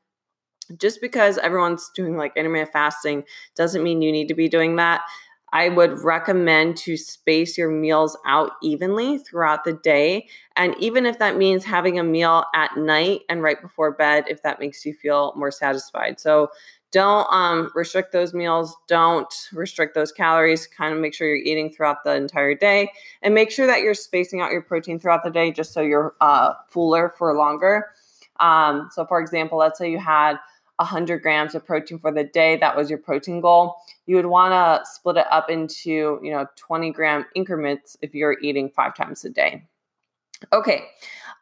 just 0.77 1.00
because 1.00 1.38
everyone's 1.38 1.91
doing 1.95 2.17
like 2.17 2.36
intermittent 2.36 2.72
fasting 2.74 3.24
doesn't 3.55 3.84
mean 3.84 4.01
you 4.01 4.12
need 4.12 4.27
to 4.27 4.34
be 4.34 4.50
doing 4.50 4.75
that. 4.77 5.01
I 5.55 5.69
would 5.69 6.03
recommend 6.03 6.75
to 6.79 6.97
space 6.97 7.57
your 7.57 7.69
meals 7.69 8.17
out 8.25 8.51
evenly 8.62 9.19
throughout 9.19 9.63
the 9.63 9.71
day. 9.71 10.27
And 10.57 10.75
even 10.79 11.05
if 11.05 11.17
that 11.19 11.38
means 11.38 11.63
having 11.63 11.97
a 11.97 12.03
meal 12.03 12.43
at 12.53 12.75
night 12.75 13.21
and 13.29 13.41
right 13.41 13.62
before 13.62 13.93
bed, 13.93 14.25
if 14.27 14.43
that 14.43 14.59
makes 14.59 14.85
you 14.85 14.93
feel 14.93 15.31
more 15.38 15.51
satisfied. 15.51 16.19
So 16.19 16.50
don't 16.91 17.25
um, 17.31 17.71
restrict 17.74 18.12
those 18.12 18.33
meals. 18.33 18.75
Don't 18.89 19.33
restrict 19.53 19.95
those 19.95 20.12
calories. 20.12 20.67
Kind 20.67 20.93
of 20.93 21.00
make 21.00 21.13
sure 21.13 21.25
you're 21.25 21.38
eating 21.38 21.71
throughout 21.71 22.03
the 22.03 22.15
entire 22.15 22.53
day 22.53 22.91
and 23.21 23.33
make 23.33 23.50
sure 23.50 23.65
that 23.65 23.79
you're 23.79 23.93
spacing 23.93 24.41
out 24.41 24.51
your 24.51 24.62
protein 24.62 25.00
throughout 25.00 25.24
the 25.24 25.31
day 25.31 25.51
just 25.51 25.71
so 25.71 25.79
you're 25.79 26.15
uh, 26.19 26.51
fuller 26.67 27.13
for 27.17 27.33
longer. 27.33 27.91
Um, 28.41 28.89
so, 28.91 29.05
for 29.05 29.21
example, 29.21 29.57
let's 29.57 29.79
say 29.79 29.89
you 29.89 30.00
had 30.00 30.35
100 30.77 31.22
grams 31.22 31.55
of 31.55 31.65
protein 31.65 32.00
for 32.00 32.12
the 32.12 32.24
day 32.24 32.58
that 32.58 32.75
was 32.75 32.89
your 32.89 33.00
protein 33.00 33.41
goal. 33.41 33.75
You 34.05 34.15
would 34.17 34.25
want 34.25 34.51
to 34.53 34.89
split 34.89 35.17
it 35.17 35.27
up 35.32 35.50
into 35.50 36.20
you 36.22 36.32
know 36.32 36.48
20 36.55 36.91
gram 36.91 37.25
increments 37.36 37.98
if 38.01 38.13
you're 38.13 38.38
eating 38.41 38.70
five 38.70 38.96
times 38.96 39.24
a 39.25 39.29
day. 39.29 39.63
Okay 40.51 40.86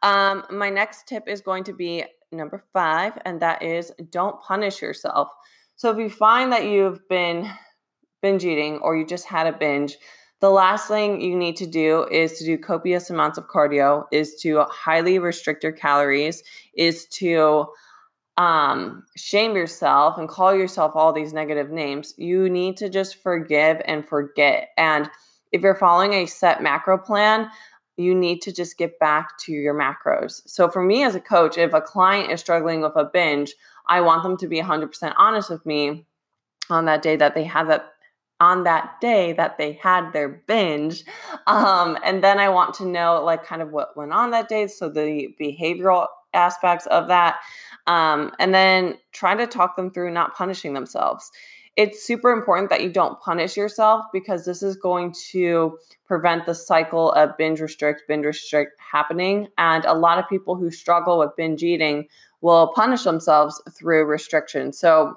um, 0.04 0.44
my 0.50 0.70
next 0.70 1.08
tip 1.08 1.26
is 1.26 1.40
going 1.40 1.64
to 1.64 1.72
be 1.72 2.04
number 2.30 2.62
five 2.72 3.18
and 3.24 3.40
that 3.40 3.62
is 3.62 3.90
don't 4.10 4.40
punish 4.40 4.82
yourself. 4.82 5.28
So 5.76 5.90
if 5.90 5.98
you 5.98 6.10
find 6.10 6.52
that 6.52 6.66
you've 6.66 7.08
been 7.08 7.50
binge 8.22 8.44
eating 8.44 8.78
or 8.78 8.96
you 8.96 9.06
just 9.06 9.26
had 9.26 9.46
a 9.46 9.52
binge 9.52 9.96
the 10.40 10.50
last 10.50 10.88
thing 10.88 11.22
you 11.22 11.34
need 11.34 11.56
to 11.56 11.66
do 11.66 12.06
is 12.10 12.38
to 12.38 12.44
do 12.44 12.58
copious 12.58 13.08
amounts 13.08 13.38
of 13.38 13.48
cardio 13.48 14.04
is 14.12 14.34
to 14.36 14.64
highly 14.64 15.18
restrict 15.18 15.62
your 15.62 15.72
calories 15.72 16.42
is 16.74 17.06
to 17.06 17.66
um, 18.36 19.04
shame 19.16 19.54
yourself 19.54 20.18
and 20.18 20.28
call 20.28 20.54
yourself 20.54 20.92
all 20.94 21.12
these 21.12 21.32
negative 21.32 21.70
names. 21.70 22.14
You 22.16 22.48
need 22.48 22.76
to 22.78 22.88
just 22.88 23.22
forgive 23.22 23.80
and 23.84 24.06
forget. 24.06 24.70
And 24.76 25.08
if 25.52 25.62
you're 25.62 25.74
following 25.74 26.14
a 26.14 26.26
set 26.26 26.62
macro 26.62 26.98
plan, 26.98 27.48
you 27.96 28.14
need 28.14 28.42
to 28.42 28.52
just 28.52 28.76
get 28.76 28.98
back 28.98 29.38
to 29.38 29.52
your 29.52 29.74
macros. 29.74 30.42
So, 30.46 30.68
for 30.68 30.82
me 30.82 31.04
as 31.04 31.14
a 31.14 31.20
coach, 31.20 31.56
if 31.58 31.72
a 31.72 31.80
client 31.80 32.32
is 32.32 32.40
struggling 32.40 32.80
with 32.80 32.96
a 32.96 33.04
binge, 33.04 33.54
I 33.86 34.00
want 34.00 34.24
them 34.24 34.36
to 34.38 34.48
be 34.48 34.60
100% 34.60 35.14
honest 35.16 35.48
with 35.48 35.64
me 35.64 36.06
on 36.70 36.86
that 36.86 37.02
day 37.02 37.16
that 37.16 37.34
they 37.34 37.44
have 37.44 37.68
that 37.68 37.90
on 38.40 38.64
that 38.64 39.00
day 39.00 39.32
that 39.32 39.58
they 39.58 39.74
had 39.74 40.12
their 40.12 40.28
binge 40.28 41.04
um, 41.46 41.96
and 42.04 42.22
then 42.22 42.40
i 42.40 42.48
want 42.48 42.74
to 42.74 42.84
know 42.84 43.22
like 43.22 43.44
kind 43.44 43.62
of 43.62 43.70
what 43.70 43.96
went 43.96 44.12
on 44.12 44.32
that 44.32 44.48
day 44.48 44.66
so 44.66 44.88
the 44.88 45.28
behavioral 45.40 46.06
aspects 46.34 46.86
of 46.86 47.08
that 47.08 47.36
um, 47.86 48.32
and 48.38 48.54
then 48.54 48.94
try 49.12 49.34
to 49.34 49.46
talk 49.46 49.76
them 49.76 49.90
through 49.90 50.10
not 50.10 50.34
punishing 50.34 50.74
themselves. 50.74 51.30
It's 51.76 52.04
super 52.04 52.30
important 52.30 52.70
that 52.70 52.82
you 52.82 52.90
don't 52.90 53.20
punish 53.20 53.56
yourself 53.56 54.04
because 54.12 54.44
this 54.44 54.62
is 54.62 54.76
going 54.76 55.12
to 55.32 55.76
prevent 56.06 56.46
the 56.46 56.54
cycle 56.54 57.10
of 57.12 57.36
binge 57.36 57.60
restrict, 57.60 58.04
binge 58.06 58.24
restrict 58.24 58.80
happening. 58.80 59.48
And 59.58 59.84
a 59.84 59.94
lot 59.94 60.18
of 60.18 60.28
people 60.28 60.54
who 60.54 60.70
struggle 60.70 61.18
with 61.18 61.36
binge 61.36 61.64
eating 61.64 62.06
will 62.42 62.72
punish 62.74 63.02
themselves 63.02 63.60
through 63.76 64.04
restriction. 64.04 64.72
So, 64.72 65.14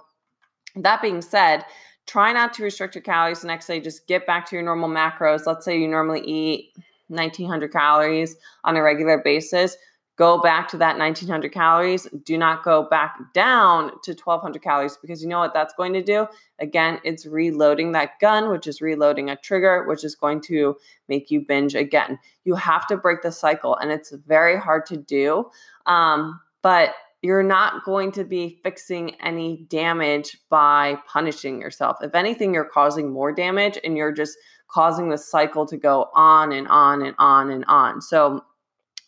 that 0.76 1.02
being 1.02 1.22
said, 1.22 1.66
try 2.06 2.32
not 2.32 2.54
to 2.54 2.64
restrict 2.64 2.96
your 2.96 3.02
calories 3.02 3.42
the 3.42 3.48
next 3.48 3.68
day. 3.68 3.80
Just 3.80 4.08
get 4.08 4.28
back 4.28 4.48
to 4.48 4.56
your 4.56 4.64
normal 4.64 4.90
macros. 4.90 5.46
Let's 5.46 5.66
say 5.66 5.80
you 5.80 5.88
normally 5.88 6.22
eat 6.22 6.72
1900 7.08 7.72
calories 7.72 8.36
on 8.64 8.76
a 8.76 8.84
regular 8.84 9.20
basis 9.24 9.76
go 10.18 10.40
back 10.42 10.68
to 10.68 10.78
that 10.78 10.98
1900 10.98 11.52
calories. 11.52 12.08
Do 12.26 12.38
not 12.38 12.64
go 12.64 12.84
back 12.84 13.16
down 13.34 13.92
to 14.04 14.12
1200 14.12 14.62
calories 14.62 14.98
because 14.98 15.22
you 15.22 15.30
know 15.30 15.40
what 15.40 15.54
that's 15.54 15.74
going 15.76 15.94
to 15.94 16.04
do? 16.04 16.28
Again, 16.60 17.00
it's 17.04 17.26
reloading 17.26 17.92
that 17.92 18.20
gun, 18.20 18.50
which 18.50 18.68
is 18.68 18.82
reloading 18.82 19.30
a 19.30 19.36
trigger, 19.36 19.86
which 19.88 20.04
is 20.04 20.16
going 20.16 20.42
to 20.42 20.76
make 21.08 21.30
you 21.30 21.42
binge 21.42 21.76
again. 21.76 22.18
You 22.46 22.56
have 22.56 22.88
to 22.88 22.98
break 22.98 23.22
the 23.22 23.32
cycle, 23.32 23.78
and 23.78 23.92
it's 23.92 24.12
very 24.12 24.60
hard 24.60 24.88
to 24.88 24.98
do. 24.98 25.50
Um, 25.86 26.42
but 26.64 26.96
you're 27.22 27.44
not 27.44 27.84
going 27.84 28.12
to 28.14 28.24
be 28.24 28.60
fixing 28.64 29.16
any 29.22 29.66
damage 29.70 30.38
by 30.50 30.98
punishing 31.08 31.62
yourself. 31.62 31.98
If 32.02 32.16
anything, 32.16 32.54
you're 32.54 32.66
causing 32.66 33.12
more 33.12 33.32
damage 33.32 33.78
and 33.84 33.98
you're 33.98 34.12
just 34.12 34.38
causing 34.68 35.10
the 35.10 35.18
cycle 35.18 35.66
to 35.66 35.78
go 35.78 36.10
on 36.14 36.52
and 36.52 36.68
on 36.68 37.02
and 37.02 37.16
on 37.20 37.50
and 37.50 37.66
on. 37.68 38.02
So, 38.02 38.44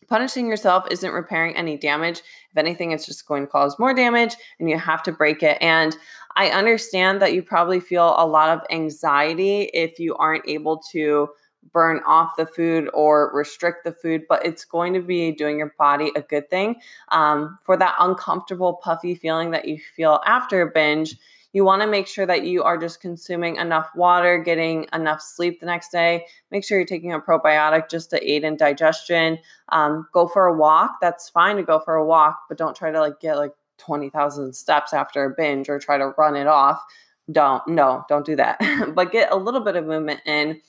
punishing 0.10 0.48
yourself 0.48 0.86
isn't 0.92 1.12
repairing 1.12 1.56
any 1.56 1.78
damage. 1.78 2.20
If 2.52 2.58
anything, 2.58 2.92
it's 2.92 3.06
just 3.06 3.28
going 3.28 3.44
to 3.44 3.48
cause 3.48 3.78
more 3.80 3.94
damage 3.94 4.36
and 4.60 4.70
you 4.70 4.78
have 4.78 5.04
to 5.04 5.12
break 5.12 5.44
it. 5.44 5.58
And 5.62 5.96
I 6.36 6.50
understand 6.50 7.22
that 7.22 7.34
you 7.34 7.44
probably 7.44 7.80
feel 7.80 8.16
a 8.18 8.26
lot 8.26 8.50
of 8.50 8.66
anxiety 8.72 9.70
if 9.74 10.00
you 10.00 10.16
aren't 10.16 10.48
able 10.48 10.78
to 10.92 11.30
burn 11.72 12.02
off 12.06 12.36
the 12.38 12.46
food 12.46 12.90
or 12.94 13.32
restrict 13.34 13.84
the 13.84 13.92
food, 13.92 14.24
but 14.28 14.46
it's 14.46 14.66
going 14.66 14.94
to 14.94 15.02
be 15.02 15.32
doing 15.32 15.60
your 15.60 15.74
body 15.78 16.12
a 16.16 16.22
good 16.22 16.50
thing. 16.50 16.76
Um, 17.10 17.60
for 17.64 17.78
that 17.78 17.96
uncomfortable, 18.00 18.76
puffy 18.76 19.16
feeling 19.16 19.52
that 19.52 19.68
you 19.68 19.80
feel 19.96 20.20
after 20.26 20.62
a 20.62 20.72
binge, 20.72 21.16
you 21.54 21.66
want 21.66 21.82
to 21.82 21.88
make 21.88 22.08
sure 22.08 22.26
that 22.26 22.44
you 22.44 22.64
are 22.64 22.78
just 22.78 23.02
consuming 23.02 23.56
enough 23.56 23.90
water, 23.96 24.38
getting 24.38 24.88
enough 24.94 25.22
sleep 25.22 25.60
the 25.60 25.66
next 25.66 25.92
day. 25.92 26.26
Make 26.52 26.64
sure 26.64 26.78
you're 26.78 26.86
taking 26.86 27.14
a 27.14 27.20
probiotic 27.20 27.90
just 27.90 28.12
to 28.12 28.32
aid 28.32 28.44
in 28.44 28.56
digestion. 28.56 29.40
Um, 29.70 30.08
go 30.14 30.28
for 30.28 30.46
a 30.46 30.56
walk. 30.56 30.98
That's 31.02 31.30
fine 31.30 31.56
to 31.56 31.64
go 31.64 31.80
for 31.80 31.96
a 31.96 32.06
walk, 32.06 32.42
but 32.48 32.58
don't 32.58 32.76
try 32.76 32.92
to 32.92 33.00
like 33.00 33.20
get 33.20 33.38
like 33.38 33.54
20,000 33.80 34.54
steps 34.54 34.94
after 34.94 35.26
a 35.26 35.30
binge 35.32 35.70
or 35.70 35.80
try 35.80 35.98
to 35.98 36.14
run 36.18 36.36
it 36.36 36.48
off. 36.48 36.84
Don't, 37.32 37.68
no, 37.68 38.06
don't 38.10 38.26
do 38.26 38.36
that. 38.36 38.60
but 38.96 39.12
get 39.12 39.32
a 39.32 39.36
little 39.36 39.62
bit 39.62 39.76
of 39.76 39.86
movement 39.86 40.22
in 40.26 40.62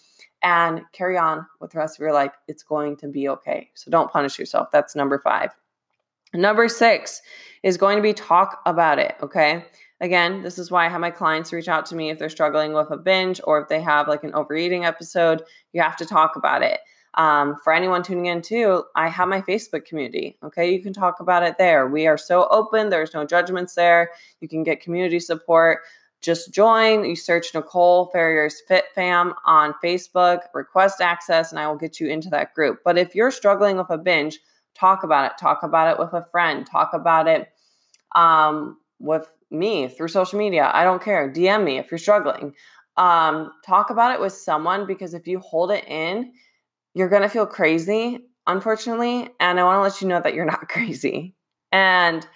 and 0.42 0.82
carry 0.92 1.18
on 1.18 1.46
with 1.60 1.72
the 1.72 1.78
rest 1.78 1.98
of 1.98 2.00
your 2.00 2.12
life. 2.12 2.32
It's 2.48 2.62
going 2.62 2.96
to 2.98 3.08
be 3.08 3.28
okay. 3.28 3.68
So 3.74 3.90
don't 3.90 4.10
punish 4.10 4.38
yourself. 4.38 4.70
That's 4.70 4.96
number 4.96 5.18
five. 5.18 5.50
Number 6.32 6.68
six 6.68 7.20
is 7.62 7.76
going 7.76 7.96
to 7.96 8.02
be 8.02 8.14
talk 8.14 8.60
about 8.64 8.98
it. 8.98 9.16
Okay. 9.22 9.64
Again, 10.00 10.42
this 10.42 10.58
is 10.58 10.70
why 10.70 10.86
I 10.86 10.88
have 10.88 11.00
my 11.00 11.10
clients 11.10 11.52
reach 11.52 11.68
out 11.68 11.84
to 11.86 11.94
me 11.94 12.10
if 12.10 12.18
they're 12.18 12.30
struggling 12.30 12.72
with 12.72 12.90
a 12.90 12.96
binge 12.96 13.40
or 13.44 13.60
if 13.60 13.68
they 13.68 13.80
have 13.82 14.08
like 14.08 14.24
an 14.24 14.34
overeating 14.34 14.84
episode. 14.84 15.42
You 15.72 15.82
have 15.82 15.96
to 15.98 16.06
talk 16.06 16.36
about 16.36 16.62
it. 16.62 16.80
Um, 17.14 17.56
for 17.62 17.72
anyone 17.72 18.02
tuning 18.02 18.26
in 18.26 18.40
too, 18.40 18.84
I 18.94 19.08
have 19.08 19.28
my 19.28 19.42
Facebook 19.42 19.84
community. 19.84 20.38
Okay, 20.42 20.72
you 20.72 20.80
can 20.80 20.92
talk 20.92 21.20
about 21.20 21.42
it 21.42 21.58
there. 21.58 21.88
We 21.88 22.06
are 22.06 22.16
so 22.16 22.46
open, 22.50 22.88
there's 22.88 23.14
no 23.14 23.26
judgments 23.26 23.74
there. 23.74 24.10
You 24.40 24.48
can 24.48 24.62
get 24.62 24.80
community 24.80 25.20
support. 25.20 25.80
Just 26.22 26.52
join. 26.52 27.04
You 27.04 27.16
search 27.16 27.54
Nicole 27.54 28.06
Ferrier's 28.12 28.60
Fit 28.68 28.84
Fam 28.94 29.32
on 29.46 29.74
Facebook, 29.82 30.40
request 30.52 31.00
access, 31.00 31.50
and 31.50 31.58
I 31.58 31.66
will 31.66 31.76
get 31.76 31.98
you 31.98 32.08
into 32.08 32.28
that 32.30 32.54
group. 32.54 32.80
But 32.84 32.98
if 32.98 33.14
you're 33.14 33.30
struggling 33.30 33.78
with 33.78 33.88
a 33.88 33.96
binge, 33.96 34.38
talk 34.74 35.02
about 35.02 35.30
it. 35.30 35.38
Talk 35.38 35.62
about 35.62 35.90
it 35.90 35.98
with 35.98 36.12
a 36.12 36.26
friend. 36.30 36.66
Talk 36.66 36.90
about 36.92 37.26
it 37.26 37.48
um, 38.14 38.76
with 39.00 39.28
me 39.50 39.88
through 39.88 40.08
social 40.08 40.38
media. 40.38 40.70
I 40.72 40.84
don't 40.84 41.02
care. 41.02 41.30
DM 41.30 41.64
me 41.64 41.78
if 41.78 41.90
you're 41.90 41.98
struggling. 41.98 42.54
Um, 42.96 43.52
talk 43.64 43.90
about 43.90 44.12
it 44.12 44.20
with 44.20 44.32
someone 44.32 44.86
because 44.86 45.14
if 45.14 45.26
you 45.26 45.40
hold 45.40 45.70
it 45.72 45.84
in, 45.88 46.32
you're 46.94 47.08
going 47.08 47.22
to 47.22 47.28
feel 47.28 47.46
crazy, 47.46 48.18
unfortunately. 48.46 49.28
And 49.40 49.58
I 49.58 49.64
want 49.64 49.78
to 49.78 49.82
let 49.82 50.00
you 50.00 50.08
know 50.08 50.20
that 50.20 50.34
you're 50.34 50.44
not 50.56 50.68
crazy. 50.68 51.34
And 51.72 52.26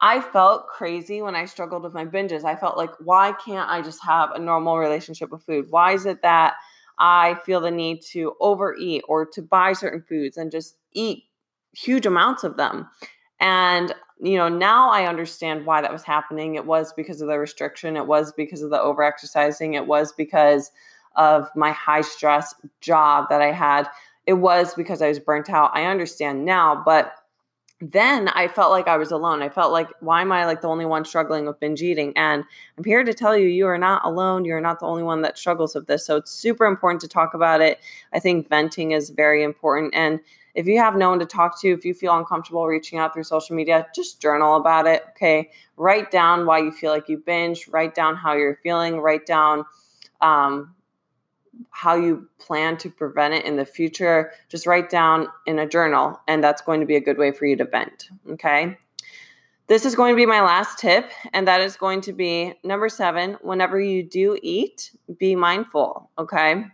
I 0.00 0.20
felt 0.20 0.66
crazy 0.68 1.20
when 1.20 1.36
I 1.36 1.44
struggled 1.44 1.82
with 1.82 1.92
my 1.92 2.06
binges. 2.06 2.44
I 2.44 2.56
felt 2.56 2.76
like, 2.76 2.90
why 3.00 3.34
can't 3.44 3.68
I 3.68 3.82
just 3.82 4.02
have 4.04 4.30
a 4.32 4.38
normal 4.38 4.78
relationship 4.78 5.30
with 5.30 5.44
food? 5.44 5.66
Why 5.70 5.92
is 5.92 6.06
it 6.06 6.22
that 6.22 6.54
I 6.98 7.36
feel 7.44 7.60
the 7.60 7.70
need 7.70 8.00
to 8.12 8.34
overeat 8.40 9.02
or 9.08 9.26
to 9.26 9.42
buy 9.42 9.74
certain 9.74 10.02
foods 10.02 10.36
and 10.36 10.50
just 10.50 10.76
eat 10.92 11.24
huge 11.72 12.06
amounts 12.06 12.44
of 12.44 12.56
them? 12.56 12.88
And 13.40 13.94
you 14.22 14.36
know, 14.36 14.48
now 14.48 14.90
I 14.90 15.06
understand 15.06 15.66
why 15.66 15.80
that 15.80 15.92
was 15.92 16.02
happening. 16.02 16.54
It 16.54 16.66
was 16.66 16.92
because 16.92 17.20
of 17.20 17.28
the 17.28 17.38
restriction, 17.38 17.96
it 17.96 18.06
was 18.06 18.32
because 18.32 18.62
of 18.62 18.70
the 18.70 18.78
overexercising, 18.78 19.74
it 19.74 19.86
was 19.86 20.12
because 20.12 20.70
of 21.16 21.48
my 21.56 21.72
high 21.72 22.02
stress 22.02 22.54
job 22.80 23.26
that 23.30 23.40
I 23.42 23.52
had. 23.52 23.88
It 24.26 24.34
was 24.34 24.74
because 24.74 25.02
I 25.02 25.08
was 25.08 25.18
burnt 25.18 25.50
out. 25.50 25.70
I 25.74 25.86
understand 25.86 26.44
now, 26.44 26.82
but 26.84 27.14
then 27.80 28.28
I 28.28 28.46
felt 28.46 28.70
like 28.70 28.88
I 28.88 28.98
was 28.98 29.10
alone. 29.10 29.42
I 29.42 29.48
felt 29.48 29.72
like, 29.72 29.88
why 30.00 30.20
am 30.20 30.30
I 30.30 30.44
like 30.44 30.60
the 30.60 30.68
only 30.68 30.84
one 30.84 31.04
struggling 31.04 31.46
with 31.46 31.58
binge 31.58 31.80
eating? 31.80 32.12
And 32.14 32.44
I'm 32.76 32.84
here 32.84 33.02
to 33.02 33.14
tell 33.14 33.36
you, 33.36 33.48
you 33.48 33.66
are 33.66 33.78
not 33.78 34.04
alone. 34.04 34.44
You're 34.44 34.60
not 34.60 34.80
the 34.80 34.86
only 34.86 35.02
one 35.02 35.22
that 35.22 35.38
struggles 35.38 35.74
with 35.74 35.86
this. 35.86 36.04
So 36.04 36.16
it's 36.16 36.30
super 36.30 36.66
important 36.66 37.00
to 37.00 37.08
talk 37.08 37.32
about 37.32 37.62
it. 37.62 37.80
I 38.12 38.20
think 38.20 38.50
venting 38.50 38.90
is 38.90 39.08
very 39.08 39.42
important. 39.42 39.94
And 39.94 40.20
If 40.54 40.66
you 40.66 40.78
have 40.78 40.96
no 40.96 41.10
one 41.10 41.18
to 41.20 41.26
talk 41.26 41.60
to, 41.60 41.68
if 41.68 41.84
you 41.84 41.94
feel 41.94 42.16
uncomfortable 42.16 42.66
reaching 42.66 42.98
out 42.98 43.14
through 43.14 43.24
social 43.24 43.56
media, 43.56 43.86
just 43.94 44.20
journal 44.20 44.56
about 44.56 44.86
it. 44.86 45.04
Okay. 45.10 45.50
Write 45.76 46.10
down 46.10 46.46
why 46.46 46.58
you 46.58 46.72
feel 46.72 46.92
like 46.92 47.08
you 47.08 47.18
binge, 47.18 47.68
write 47.68 47.94
down 47.94 48.16
how 48.16 48.34
you're 48.34 48.58
feeling, 48.62 49.00
write 49.00 49.26
down 49.26 49.64
um, 50.20 50.74
how 51.70 51.94
you 51.94 52.28
plan 52.38 52.76
to 52.78 52.90
prevent 52.90 53.34
it 53.34 53.44
in 53.44 53.56
the 53.56 53.64
future. 53.64 54.32
Just 54.48 54.66
write 54.66 54.90
down 54.90 55.28
in 55.46 55.58
a 55.58 55.68
journal, 55.68 56.20
and 56.28 56.42
that's 56.42 56.62
going 56.62 56.80
to 56.80 56.86
be 56.86 56.96
a 56.96 57.00
good 57.00 57.18
way 57.18 57.32
for 57.32 57.46
you 57.46 57.56
to 57.56 57.64
vent. 57.64 58.08
Okay. 58.30 58.76
This 59.66 59.84
is 59.84 59.94
going 59.94 60.12
to 60.12 60.16
be 60.16 60.26
my 60.26 60.40
last 60.40 60.80
tip, 60.80 61.12
and 61.32 61.46
that 61.46 61.60
is 61.60 61.76
going 61.76 62.00
to 62.00 62.12
be 62.12 62.54
number 62.64 62.88
seven. 62.88 63.38
Whenever 63.40 63.80
you 63.80 64.02
do 64.02 64.36
eat, 64.42 64.90
be 65.18 65.36
mindful. 65.36 66.10
Okay. 66.18 66.64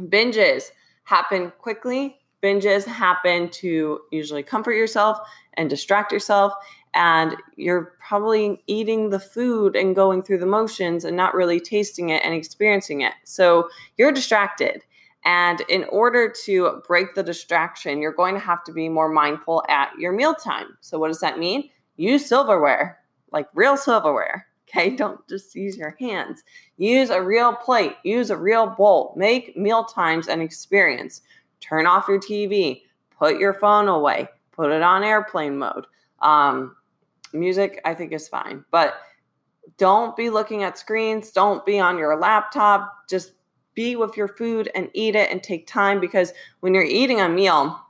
Binges 0.00 0.70
happen 1.04 1.52
quickly. 1.58 2.18
Binges 2.44 2.84
happen 2.84 3.48
to 3.48 4.00
usually 4.10 4.42
comfort 4.42 4.74
yourself 4.74 5.18
and 5.54 5.70
distract 5.70 6.12
yourself. 6.12 6.52
And 6.92 7.36
you're 7.56 7.94
probably 8.06 8.62
eating 8.66 9.08
the 9.08 9.18
food 9.18 9.74
and 9.74 9.96
going 9.96 10.22
through 10.22 10.38
the 10.38 10.46
motions 10.46 11.04
and 11.04 11.16
not 11.16 11.34
really 11.34 11.58
tasting 11.58 12.10
it 12.10 12.22
and 12.22 12.34
experiencing 12.34 13.00
it. 13.00 13.14
So 13.24 13.68
you're 13.96 14.12
distracted. 14.12 14.84
And 15.24 15.62
in 15.70 15.84
order 15.84 16.32
to 16.44 16.82
break 16.86 17.14
the 17.14 17.22
distraction, 17.22 18.02
you're 18.02 18.12
going 18.12 18.34
to 18.34 18.40
have 18.40 18.62
to 18.64 18.72
be 18.72 18.90
more 18.90 19.08
mindful 19.08 19.64
at 19.70 19.90
your 19.98 20.12
mealtime. 20.12 20.76
So, 20.82 20.98
what 20.98 21.08
does 21.08 21.20
that 21.20 21.38
mean? 21.38 21.70
Use 21.96 22.26
silverware, 22.26 22.98
like 23.32 23.48
real 23.54 23.78
silverware. 23.78 24.46
Okay, 24.68 24.90
don't 24.96 25.26
just 25.26 25.54
use 25.54 25.78
your 25.78 25.96
hands. 25.98 26.42
Use 26.76 27.08
a 27.08 27.22
real 27.22 27.54
plate, 27.54 27.96
use 28.04 28.28
a 28.28 28.36
real 28.36 28.66
bowl. 28.66 29.14
Make 29.16 29.56
meal 29.56 29.84
times 29.84 30.28
an 30.28 30.42
experience. 30.42 31.22
Turn 31.66 31.86
off 31.86 32.08
your 32.08 32.20
TV, 32.20 32.82
put 33.18 33.38
your 33.38 33.54
phone 33.54 33.88
away, 33.88 34.28
put 34.52 34.70
it 34.70 34.82
on 34.82 35.02
airplane 35.02 35.56
mode. 35.56 35.86
Um, 36.20 36.76
music, 37.32 37.80
I 37.84 37.94
think, 37.94 38.12
is 38.12 38.28
fine, 38.28 38.64
but 38.70 38.96
don't 39.78 40.14
be 40.14 40.28
looking 40.28 40.62
at 40.62 40.78
screens. 40.78 41.30
Don't 41.30 41.64
be 41.64 41.80
on 41.80 41.96
your 41.96 42.16
laptop. 42.18 43.08
Just 43.08 43.32
be 43.74 43.96
with 43.96 44.16
your 44.16 44.28
food 44.28 44.70
and 44.74 44.90
eat 44.92 45.16
it 45.16 45.30
and 45.30 45.42
take 45.42 45.66
time 45.66 46.00
because 46.00 46.32
when 46.60 46.74
you're 46.74 46.84
eating 46.84 47.20
a 47.20 47.28
meal, 47.28 47.80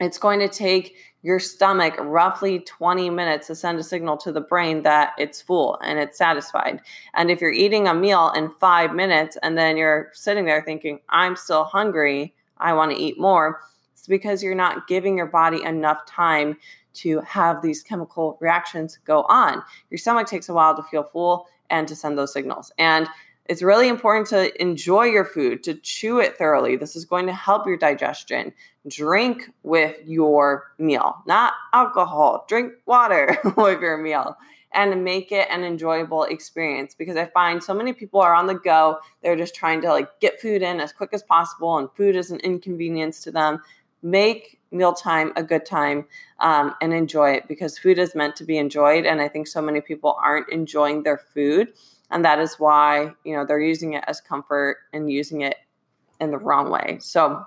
it's 0.00 0.18
going 0.18 0.40
to 0.40 0.48
take 0.48 0.96
your 1.22 1.38
stomach 1.38 1.94
roughly 2.00 2.60
20 2.60 3.10
minutes 3.10 3.46
to 3.48 3.54
send 3.54 3.78
a 3.78 3.82
signal 3.82 4.16
to 4.16 4.32
the 4.32 4.40
brain 4.40 4.82
that 4.82 5.12
it's 5.18 5.42
full 5.42 5.78
and 5.84 5.98
it's 5.98 6.16
satisfied. 6.16 6.80
And 7.14 7.30
if 7.30 7.42
you're 7.42 7.52
eating 7.52 7.86
a 7.86 7.94
meal 7.94 8.32
in 8.34 8.50
five 8.50 8.94
minutes 8.94 9.36
and 9.42 9.58
then 9.58 9.76
you're 9.76 10.10
sitting 10.14 10.46
there 10.46 10.62
thinking, 10.62 11.00
I'm 11.10 11.36
still 11.36 11.64
hungry, 11.64 12.34
I 12.60 12.72
want 12.72 12.92
to 12.92 12.98
eat 12.98 13.18
more, 13.18 13.60
it's 13.92 14.06
because 14.06 14.42
you're 14.42 14.54
not 14.54 14.86
giving 14.88 15.16
your 15.16 15.26
body 15.26 15.62
enough 15.62 16.06
time 16.06 16.56
to 16.92 17.20
have 17.20 17.62
these 17.62 17.82
chemical 17.82 18.38
reactions 18.40 18.98
go 19.04 19.22
on. 19.28 19.62
Your 19.90 19.98
stomach 19.98 20.26
takes 20.26 20.48
a 20.48 20.54
while 20.54 20.74
to 20.76 20.82
feel 20.82 21.04
full 21.04 21.46
and 21.68 21.86
to 21.86 21.94
send 21.94 22.18
those 22.18 22.32
signals. 22.32 22.72
And 22.78 23.08
it's 23.46 23.62
really 23.62 23.88
important 23.88 24.26
to 24.28 24.62
enjoy 24.62 25.04
your 25.04 25.24
food, 25.24 25.62
to 25.64 25.74
chew 25.74 26.20
it 26.20 26.36
thoroughly. 26.36 26.76
This 26.76 26.96
is 26.96 27.04
going 27.04 27.26
to 27.26 27.32
help 27.32 27.66
your 27.66 27.76
digestion. 27.76 28.52
Drink 28.88 29.50
with 29.62 29.96
your 30.06 30.72
meal, 30.78 31.16
not 31.26 31.54
alcohol. 31.72 32.44
Drink 32.48 32.72
water 32.86 33.36
with 33.56 33.80
your 33.80 33.98
meal 33.98 34.36
and 34.72 35.04
make 35.04 35.32
it 35.32 35.48
an 35.50 35.64
enjoyable 35.64 36.24
experience 36.24 36.94
because 36.94 37.16
I 37.16 37.26
find 37.26 37.62
so 37.62 37.74
many 37.74 37.92
people 37.92 38.20
are 38.20 38.34
on 38.34 38.46
the 38.46 38.54
go. 38.54 38.98
They're 39.22 39.36
just 39.36 39.54
trying 39.54 39.80
to 39.82 39.88
like 39.88 40.20
get 40.20 40.40
food 40.40 40.62
in 40.62 40.80
as 40.80 40.92
quick 40.92 41.10
as 41.12 41.22
possible, 41.22 41.78
and 41.78 41.88
food 41.94 42.16
is 42.16 42.30
an 42.30 42.40
inconvenience 42.40 43.22
to 43.24 43.32
them. 43.32 43.62
Make 44.02 44.58
mealtime 44.70 45.32
a 45.36 45.42
good 45.42 45.66
time 45.66 46.06
um, 46.38 46.74
and 46.80 46.94
enjoy 46.94 47.32
it 47.32 47.48
because 47.48 47.78
food 47.78 47.98
is 47.98 48.14
meant 48.14 48.36
to 48.36 48.44
be 48.44 48.56
enjoyed. 48.56 49.04
And 49.04 49.20
I 49.20 49.28
think 49.28 49.46
so 49.46 49.60
many 49.60 49.80
people 49.80 50.16
aren't 50.22 50.48
enjoying 50.48 51.02
their 51.02 51.18
food 51.18 51.72
and 52.10 52.24
that 52.24 52.38
is 52.38 52.56
why 52.58 53.12
you 53.24 53.34
know 53.34 53.44
they're 53.44 53.60
using 53.60 53.94
it 53.94 54.04
as 54.06 54.20
comfort 54.20 54.78
and 54.92 55.10
using 55.10 55.42
it 55.42 55.56
in 56.20 56.30
the 56.30 56.38
wrong 56.38 56.70
way 56.70 56.98
so 57.00 57.44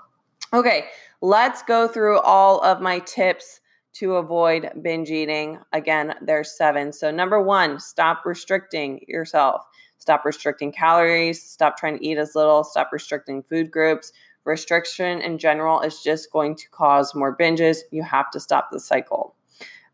okay 0.54 0.86
let's 1.22 1.62
go 1.64 1.88
through 1.88 2.20
all 2.20 2.62
of 2.62 2.82
my 2.82 3.00
tips 3.00 3.60
to 3.94 4.16
avoid 4.16 4.72
binge 4.82 5.10
eating. 5.10 5.60
Again 5.72 6.16
there's 6.22 6.56
seven. 6.56 6.92
So 6.92 7.12
number 7.12 7.42
one 7.42 7.80
stop 7.80 8.26
restricting 8.26 9.04
yourself. 9.08 9.66
Stop 9.98 10.26
restricting 10.26 10.72
calories. 10.72 11.42
Stop 11.42 11.78
trying 11.78 11.98
to 11.98 12.06
eat 12.06 12.18
as 12.18 12.36
little. 12.36 12.64
Stop 12.64 12.92
restricting 12.92 13.44
food 13.44 13.72
groups. 13.72 14.12
Restriction 14.46 15.22
in 15.22 15.38
general 15.38 15.80
is 15.80 16.02
just 16.02 16.32
going 16.32 16.56
to 16.56 16.70
cause 16.70 17.16
more 17.16 17.36
binges. 17.36 17.80
You 17.92 18.04
have 18.04 18.30
to 18.32 18.40
stop 18.40 18.70
the 18.72 18.80
cycle. 18.80 19.36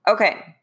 Okay 0.07 0.55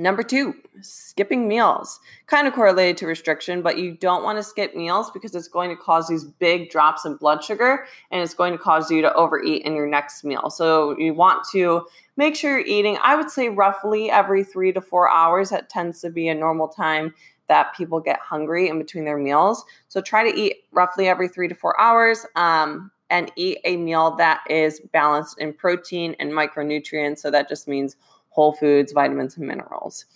Number 0.00 0.22
two, 0.22 0.54
skipping 0.80 1.46
meals. 1.46 2.00
Kind 2.26 2.48
of 2.48 2.54
correlated 2.54 2.96
to 2.98 3.06
restriction, 3.06 3.60
but 3.60 3.76
you 3.76 3.92
don't 3.94 4.22
want 4.22 4.38
to 4.38 4.42
skip 4.42 4.74
meals 4.74 5.10
because 5.10 5.34
it's 5.34 5.46
going 5.46 5.68
to 5.68 5.76
cause 5.76 6.08
these 6.08 6.24
big 6.24 6.70
drops 6.70 7.04
in 7.04 7.16
blood 7.16 7.44
sugar 7.44 7.84
and 8.10 8.22
it's 8.22 8.32
going 8.32 8.52
to 8.52 8.58
cause 8.58 8.90
you 8.90 9.02
to 9.02 9.12
overeat 9.12 9.62
in 9.62 9.74
your 9.74 9.86
next 9.86 10.24
meal. 10.24 10.48
So 10.48 10.96
you 10.98 11.12
want 11.12 11.44
to 11.52 11.86
make 12.16 12.34
sure 12.34 12.58
you're 12.58 12.66
eating, 12.66 12.96
I 13.02 13.14
would 13.14 13.30
say 13.30 13.50
roughly 13.50 14.10
every 14.10 14.42
three 14.42 14.72
to 14.72 14.80
four 14.80 15.10
hours. 15.10 15.50
That 15.50 15.68
tends 15.68 16.00
to 16.00 16.08
be 16.08 16.28
a 16.28 16.34
normal 16.34 16.68
time 16.68 17.14
that 17.48 17.74
people 17.76 18.00
get 18.00 18.20
hungry 18.20 18.68
in 18.68 18.78
between 18.78 19.04
their 19.04 19.18
meals. 19.18 19.62
So 19.88 20.00
try 20.00 20.30
to 20.30 20.34
eat 20.34 20.64
roughly 20.72 21.08
every 21.08 21.28
three 21.28 21.48
to 21.48 21.54
four 21.54 21.78
hours. 21.78 22.24
Um, 22.36 22.90
and 23.10 23.30
eat 23.36 23.58
a 23.64 23.76
meal 23.76 24.12
that 24.16 24.40
is 24.48 24.80
balanced 24.92 25.38
in 25.38 25.52
protein 25.52 26.14
and 26.20 26.30
micronutrients. 26.30 27.18
So 27.18 27.30
that 27.32 27.48
just 27.48 27.66
means 27.66 27.96
whole 28.30 28.52
foods, 28.52 28.92
vitamins, 28.92 29.36
and 29.36 29.46
minerals. 29.46 30.06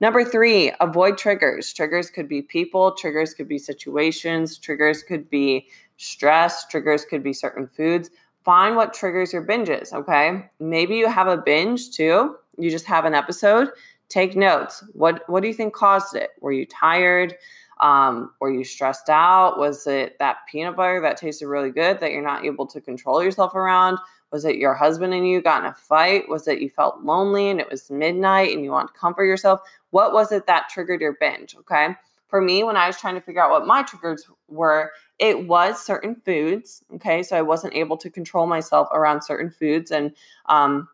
Number 0.00 0.24
three, 0.24 0.72
avoid 0.80 1.18
triggers. 1.18 1.72
Triggers 1.72 2.08
could 2.10 2.28
be 2.28 2.40
people, 2.42 2.94
triggers 2.94 3.34
could 3.34 3.48
be 3.48 3.58
situations, 3.58 4.56
triggers 4.58 5.02
could 5.02 5.28
be 5.28 5.68
stress, 5.98 6.66
triggers 6.66 7.04
could 7.04 7.22
be 7.22 7.34
certain 7.34 7.66
foods. 7.66 8.10
Find 8.44 8.76
what 8.76 8.94
triggers 8.94 9.32
your 9.32 9.46
binges, 9.46 9.92
okay? 9.92 10.48
Maybe 10.58 10.96
you 10.96 11.08
have 11.08 11.26
a 11.28 11.36
binge 11.36 11.90
too. 11.90 12.36
You 12.56 12.70
just 12.70 12.86
have 12.86 13.04
an 13.04 13.14
episode. 13.14 13.68
Take 14.08 14.34
notes. 14.34 14.82
What 14.94 15.22
what 15.28 15.42
do 15.42 15.48
you 15.48 15.54
think 15.54 15.74
caused 15.74 16.16
it? 16.16 16.30
Were 16.40 16.52
you 16.52 16.64
tired? 16.64 17.36
Um, 17.80 18.32
were 18.40 18.50
you 18.50 18.64
stressed 18.64 19.08
out? 19.08 19.58
Was 19.58 19.86
it 19.86 20.18
that 20.18 20.38
peanut 20.50 20.76
butter 20.76 21.00
that 21.00 21.16
tasted 21.16 21.48
really 21.48 21.70
good 21.70 22.00
that 22.00 22.12
you're 22.12 22.22
not 22.22 22.44
able 22.44 22.66
to 22.68 22.80
control 22.80 23.22
yourself 23.22 23.54
around? 23.54 23.98
Was 24.32 24.44
it 24.44 24.56
your 24.56 24.74
husband 24.74 25.12
and 25.12 25.28
you 25.28 25.40
got 25.42 25.62
in 25.62 25.70
a 25.70 25.74
fight? 25.74 26.28
Was 26.28 26.46
it 26.46 26.60
you 26.60 26.70
felt 26.70 27.02
lonely 27.02 27.48
and 27.48 27.60
it 27.60 27.70
was 27.70 27.90
midnight 27.90 28.54
and 28.54 28.64
you 28.64 28.70
want 28.70 28.92
to 28.92 28.98
comfort 28.98 29.24
yourself? 29.24 29.60
What 29.90 30.12
was 30.12 30.32
it 30.32 30.46
that 30.46 30.68
triggered 30.68 31.00
your 31.00 31.16
binge? 31.20 31.56
Okay. 31.56 31.96
For 32.28 32.40
me, 32.40 32.62
when 32.62 32.76
I 32.76 32.86
was 32.86 32.96
trying 32.96 33.16
to 33.16 33.20
figure 33.20 33.42
out 33.42 33.50
what 33.50 33.66
my 33.66 33.82
triggers 33.82 34.28
were, 34.46 34.92
it 35.18 35.48
was 35.48 35.84
certain 35.84 36.14
foods. 36.24 36.84
Okay. 36.94 37.24
So 37.24 37.36
I 37.36 37.42
wasn't 37.42 37.74
able 37.74 37.96
to 37.96 38.08
control 38.08 38.46
myself 38.46 38.88
around 38.92 39.22
certain 39.22 39.50
foods 39.50 39.90
and 39.90 40.12
um, 40.46 40.88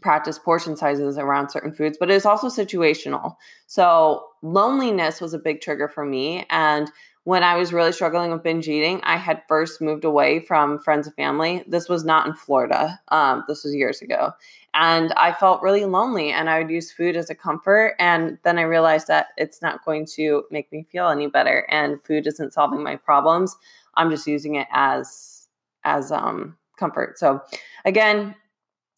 practice 0.00 0.38
portion 0.38 0.76
sizes 0.76 1.18
around 1.18 1.50
certain 1.50 1.72
foods, 1.72 1.96
but 1.98 2.10
it 2.10 2.14
was 2.14 2.24
also 2.24 2.48
situational. 2.48 3.36
So 3.66 4.24
loneliness 4.42 5.20
was 5.20 5.34
a 5.34 5.38
big 5.38 5.60
trigger 5.60 5.88
for 5.88 6.04
me. 6.04 6.46
And 6.50 6.90
when 7.30 7.44
I 7.44 7.54
was 7.54 7.72
really 7.72 7.92
struggling 7.92 8.32
with 8.32 8.42
binge 8.42 8.66
eating, 8.66 9.00
I 9.04 9.16
had 9.16 9.44
first 9.46 9.80
moved 9.80 10.04
away 10.04 10.40
from 10.40 10.80
friends 10.80 11.06
and 11.06 11.14
family. 11.14 11.62
This 11.64 11.88
was 11.88 12.04
not 12.04 12.26
in 12.26 12.34
Florida. 12.34 12.98
Um, 13.06 13.44
this 13.46 13.62
was 13.62 13.72
years 13.72 14.02
ago. 14.02 14.32
And 14.74 15.12
I 15.12 15.32
felt 15.32 15.62
really 15.62 15.84
lonely 15.84 16.32
and 16.32 16.50
I 16.50 16.58
would 16.58 16.72
use 16.72 16.90
food 16.90 17.14
as 17.16 17.30
a 17.30 17.36
comfort. 17.36 17.94
And 18.00 18.36
then 18.42 18.58
I 18.58 18.62
realized 18.62 19.06
that 19.06 19.28
it's 19.36 19.62
not 19.62 19.84
going 19.84 20.06
to 20.16 20.42
make 20.50 20.72
me 20.72 20.84
feel 20.90 21.06
any 21.06 21.28
better. 21.28 21.68
And 21.70 22.02
food 22.02 22.26
isn't 22.26 22.52
solving 22.52 22.82
my 22.82 22.96
problems. 22.96 23.54
I'm 23.94 24.10
just 24.10 24.26
using 24.26 24.56
it 24.56 24.66
as 24.72 25.46
as 25.84 26.10
um 26.10 26.56
comfort. 26.80 27.16
So 27.16 27.40
again, 27.84 28.34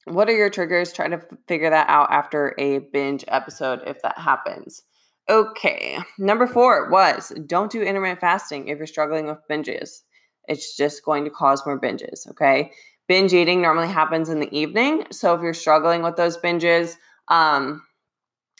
what 0.06 0.30
are 0.30 0.34
your 0.34 0.48
triggers? 0.48 0.90
Try 0.90 1.08
to 1.08 1.20
figure 1.46 1.68
that 1.68 1.90
out 1.90 2.10
after 2.10 2.54
a 2.56 2.78
binge 2.78 3.26
episode 3.28 3.82
if 3.86 4.00
that 4.00 4.16
happens. 4.16 4.84
Okay, 5.30 5.98
number 6.18 6.46
four 6.46 6.90
was 6.90 7.32
don't 7.46 7.70
do 7.70 7.80
intermittent 7.80 8.20
fasting 8.20 8.68
if 8.68 8.78
you're 8.78 8.86
struggling 8.86 9.26
with 9.26 9.38
binges. 9.50 10.02
It's 10.48 10.76
just 10.76 11.04
going 11.04 11.24
to 11.24 11.30
cause 11.30 11.64
more 11.64 11.80
binges. 11.80 12.28
Okay, 12.30 12.72
binge 13.06 13.32
eating 13.32 13.62
normally 13.62 13.88
happens 13.88 14.28
in 14.28 14.40
the 14.40 14.56
evening. 14.56 15.04
So 15.10 15.34
if 15.34 15.40
you're 15.40 15.54
struggling 15.54 16.02
with 16.02 16.16
those 16.16 16.36
binges, 16.38 16.96
um, 17.28 17.82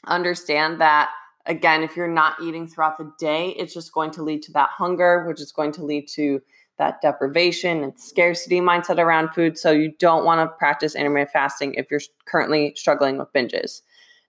understand 0.07 0.81
that 0.81 1.11
again, 1.46 1.83
if 1.83 1.96
you're 1.96 2.07
not 2.07 2.40
eating 2.40 2.68
throughout 2.68 2.98
the 2.98 3.12
day, 3.18 3.51
it's 3.51 3.75
just 3.75 3.92
going 3.92 4.12
to 4.12 4.22
lead 4.22 4.42
to 4.42 4.53
that 4.53 4.70
hunger, 4.70 5.27
which 5.27 5.40
is 5.40 5.53
going 5.53 5.72
to 5.72 5.85
lead 5.85 6.07
to 6.14 6.40
that 6.79 7.01
deprivation 7.03 7.83
and 7.83 7.98
scarcity 7.98 8.61
mindset 8.61 8.98
around 8.98 9.31
food. 9.35 9.59
So 9.59 9.70
you 9.70 9.92
don't 9.98 10.25
want 10.25 10.40
to 10.40 10.57
practice 10.57 10.94
intermittent 10.94 11.31
fasting 11.33 11.75
if 11.75 11.90
you're 11.90 12.01
currently 12.25 12.72
struggling 12.77 13.18
with 13.18 13.33
binges. 13.33 13.83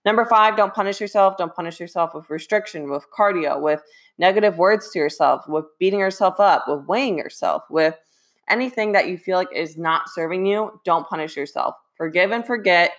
Number 0.04 0.24
five, 0.26 0.56
don't 0.56 0.74
punish 0.74 1.00
yourself. 1.00 1.36
Don't 1.36 1.54
punish 1.54 1.80
yourself 1.80 2.14
with 2.14 2.28
restriction, 2.28 2.90
with 2.90 3.06
cardio, 3.16 3.60
with 3.60 3.82
negative 4.18 4.58
words 4.58 4.90
to 4.90 4.98
yourself, 4.98 5.48
with 5.48 5.64
beating 5.78 6.00
yourself 6.00 6.40
up, 6.40 6.64
with 6.68 6.86
weighing 6.86 7.16
yourself, 7.16 7.62
with 7.70 7.96
anything 8.48 8.92
that 8.92 9.08
you 9.08 9.16
feel 9.16 9.38
like 9.38 9.48
is 9.54 9.78
not 9.78 10.10
serving 10.10 10.44
you. 10.44 10.80
Don't 10.84 11.08
punish 11.08 11.36
yourself. 11.36 11.74
forgive 11.96 12.32
and 12.32 12.44
forget, 12.44 12.92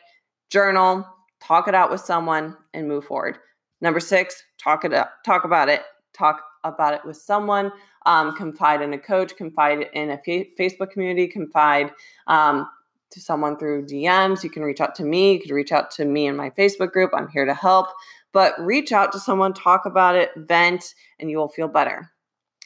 journal, 0.49 1.05
talk 1.41 1.67
it 1.67 1.75
out 1.75 1.91
with 1.91 2.01
someone, 2.01 2.55
and 2.73 2.87
move 2.87 3.05
forward. 3.05 3.37
Number 3.81 3.99
six, 3.99 4.41
talk 4.57 4.85
it 4.85 4.93
up, 4.93 5.11
talk 5.25 5.43
about 5.43 5.69
it, 5.69 5.81
talk 6.13 6.41
about 6.63 6.93
it 6.93 7.01
with 7.05 7.17
someone. 7.17 7.71
Um, 8.07 8.35
confide 8.35 8.81
in 8.81 8.93
a 8.93 8.99
coach, 8.99 9.35
confide 9.35 9.87
in 9.93 10.11
a 10.11 10.17
Facebook 10.59 10.91
community, 10.91 11.27
confide 11.27 11.91
um, 12.27 12.69
to 13.15 13.21
someone 13.21 13.57
through 13.57 13.87
DMs. 13.87 14.43
You 14.43 14.51
can 14.51 14.63
reach 14.63 14.79
out 14.79 14.93
to 14.95 15.03
me. 15.03 15.33
You 15.33 15.39
can 15.39 15.55
reach 15.55 15.71
out 15.71 15.89
to 15.91 16.05
me 16.05 16.27
in 16.27 16.35
my 16.35 16.51
Facebook 16.51 16.91
group. 16.91 17.11
I'm 17.13 17.27
here 17.27 17.45
to 17.45 17.53
help. 17.53 17.87
But 18.31 18.53
reach 18.59 18.91
out 18.91 19.11
to 19.13 19.19
someone, 19.19 19.53
talk 19.53 19.85
about 19.85 20.15
it, 20.15 20.31
vent, 20.35 20.93
and 21.19 21.31
you 21.31 21.37
will 21.37 21.47
feel 21.47 21.67
better. 21.67 22.11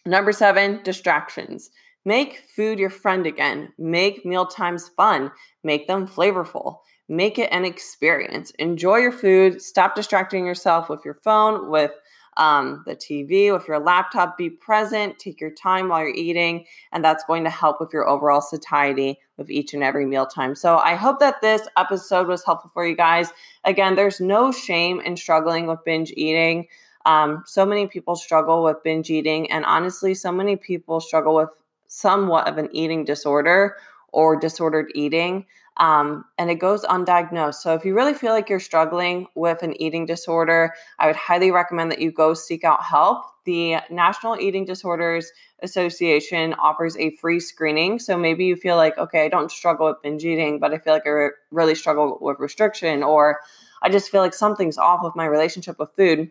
Number 0.06 0.32
seven, 0.32 0.82
distractions. 0.84 1.70
Make 2.06 2.40
food 2.56 2.80
your 2.80 2.90
friend 2.90 3.28
again. 3.28 3.72
Make 3.78 4.26
meal 4.26 4.46
times 4.46 4.90
fun. 4.90 5.32
Make 5.64 5.88
them 5.88 6.08
flavorful. 6.08 6.78
Make 7.08 7.38
it 7.38 7.50
an 7.52 7.66
experience. 7.66 8.52
Enjoy 8.60 8.98
your 8.98 9.12
food. 9.12 9.62
Stop 9.62 9.96
distracting 9.96 10.46
yourself 10.46 10.90
with 10.90 11.06
your 11.06 11.16
phone, 11.16 11.70
with 11.70 11.92
um, 12.38 12.84
the 12.86 12.96
TV, 12.96 13.52
with 13.52 13.68
your 13.68 13.80
laptop. 13.80 14.38
Be 14.38 14.50
present. 14.50 15.20
Take 15.20 15.42
your 15.42 15.52
time 15.52 15.89
while 15.89 16.00
you're 16.00 16.10
eating. 16.10 16.65
And 16.92 17.04
that's 17.04 17.24
going 17.26 17.44
to 17.44 17.50
help 17.50 17.80
with 17.80 17.94
your 17.94 18.08
overall 18.08 18.42
satiety 18.42 19.20
with 19.38 19.50
each 19.50 19.74
and 19.74 19.84
every 19.84 20.06
mealtime. 20.06 20.56
So 20.56 20.78
I 20.78 20.96
hope 20.96 21.20
that 21.20 21.42
this 21.42 21.68
episode 21.78 22.28
was 22.28 22.44
helpful 22.44 22.72
for 22.74 22.86
you 22.86 22.96
guys. 22.96 23.32
Again, 23.63 23.96
there's 23.96 24.20
no 24.20 24.52
shame 24.52 25.00
in 25.02 25.18
struggling 25.18 25.68
with 25.68 25.84
binge 25.86 26.12
eating. 26.15 26.68
Um, 27.06 27.44
so 27.46 27.65
many 27.65 27.88
people 27.88 28.15
struggle 28.15 28.63
with 28.63 28.84
binge 28.84 29.10
eating, 29.10 29.50
and 29.52 29.65
honestly, 29.65 30.13
so 30.13 30.32
many 30.32 30.58
people 30.58 31.00
struggle 31.00 31.34
with 31.36 31.50
somewhat 31.88 32.48
of 32.48 32.58
an 32.58 32.70
eating 32.72 33.06
disorder 33.06 33.78
or 34.12 34.36
disordered 34.36 34.92
eating. 34.94 35.46
Um, 35.80 36.26
and 36.38 36.52
it 36.52 36.56
goes 36.56 36.84
undiagnosed. 36.84 37.56
So, 37.56 37.74
if 37.74 37.86
you 37.86 37.96
really 37.96 38.13
feel 38.13 38.34
like 38.34 38.50
you're 38.50 38.60
struggling 38.60 39.28
with 39.36 39.63
an 39.63 39.82
eating 39.82 40.06
disorder, 40.06 40.74
I 41.00 41.08
would 41.08 41.15
highly 41.15 41.52
recommend 41.52 41.89
that 41.92 42.00
you 42.00 42.12
go 42.12 42.34
seek 42.34 42.65
out 42.65 42.84
help. 42.84 43.24
The 43.46 43.78
National 43.89 44.38
Eating 44.38 44.65
Disorders 44.65 45.32
Association 45.63 46.54
offers 46.56 46.98
a 46.98 47.12
free 47.15 47.39
screening. 47.39 47.98
So, 48.00 48.18
maybe 48.18 48.46
you 48.46 48.58
feel 48.58 48.76
like, 48.76 48.98
okay, 48.98 49.26
I 49.26 49.30
don't 49.30 49.50
struggle 49.50 49.88
with 49.88 50.02
binge 50.04 50.26
eating, 50.26 50.60
but 50.60 50.74
I 50.74 50.80
feel 50.80 50.94
like 50.94 51.08
I 51.08 51.12
re- 51.12 51.32
really 51.50 51.76
struggle 51.76 52.18
with 52.20 52.39
restriction, 52.39 53.02
or 53.02 53.39
I 53.82 53.89
just 53.89 54.12
feel 54.12 54.22
like 54.22 54.34
something's 54.34 54.78
off 54.78 55.00
with 55.02 55.15
my 55.15 55.26
relationship 55.26 55.80
with 55.80 55.92
food. 55.96 56.30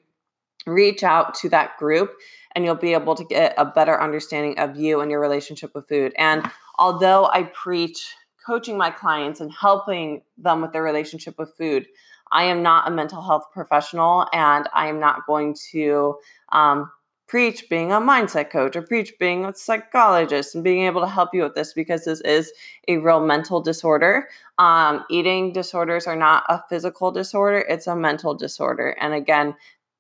Reach 0.67 1.03
out 1.03 1.35
to 1.37 1.49
that 1.49 1.79
group 1.79 2.11
and 2.55 2.65
you'll 2.65 2.75
be 2.75 2.93
able 2.93 3.15
to 3.15 3.25
get 3.25 3.55
a 3.57 3.65
better 3.65 3.99
understanding 3.99 4.59
of 4.59 4.77
you 4.77 5.01
and 5.01 5.11
your 5.11 5.21
relationship 5.21 5.75
with 5.75 5.89
food. 5.89 6.13
And 6.19 6.51
although 6.79 7.27
I 7.27 7.45
preach 7.45 8.15
coaching 8.49 8.79
my 8.79 8.91
clients 8.91 9.41
and 9.41 9.53
helping 9.53 10.23
them 10.39 10.63
with 10.63 10.73
their 10.73 10.83
relationship 10.83 11.39
with 11.39 11.55
food, 11.57 11.87
I 12.33 12.45
am 12.45 12.63
not 12.63 12.89
a 12.89 12.91
mental 12.91 13.21
health 13.21 13.45
professional 13.53 14.27
and 14.33 14.67
I 14.73 14.89
am 14.89 14.99
not 14.99 15.27
going 15.27 15.55
to 15.73 16.17
um, 16.51 16.91
preach 17.27 17.69
being 17.69 17.93
a 17.93 18.01
mindset 18.01 18.49
coach 18.51 18.75
or 18.75 18.81
preach 18.81 19.13
being 19.21 19.45
a 19.45 19.55
psychologist 19.55 20.55
and 20.55 20.65
being 20.65 20.85
able 20.87 21.03
to 21.03 21.07
help 21.07 21.35
you 21.35 21.43
with 21.43 21.55
this 21.55 21.75
because 21.75 22.07
this 22.07 22.23
is 22.23 22.51
a 22.89 22.97
real 22.97 23.21
mental 23.25 23.61
disorder. 23.61 24.29
Um, 24.57 25.05
eating 25.11 25.53
disorders 25.53 26.07
are 26.07 26.17
not 26.17 26.45
a 26.49 26.63
physical 26.71 27.11
disorder, 27.11 27.59
it's 27.69 27.87
a 27.87 27.95
mental 27.95 28.35
disorder. 28.35 28.97
And 28.99 29.13
again, 29.13 29.55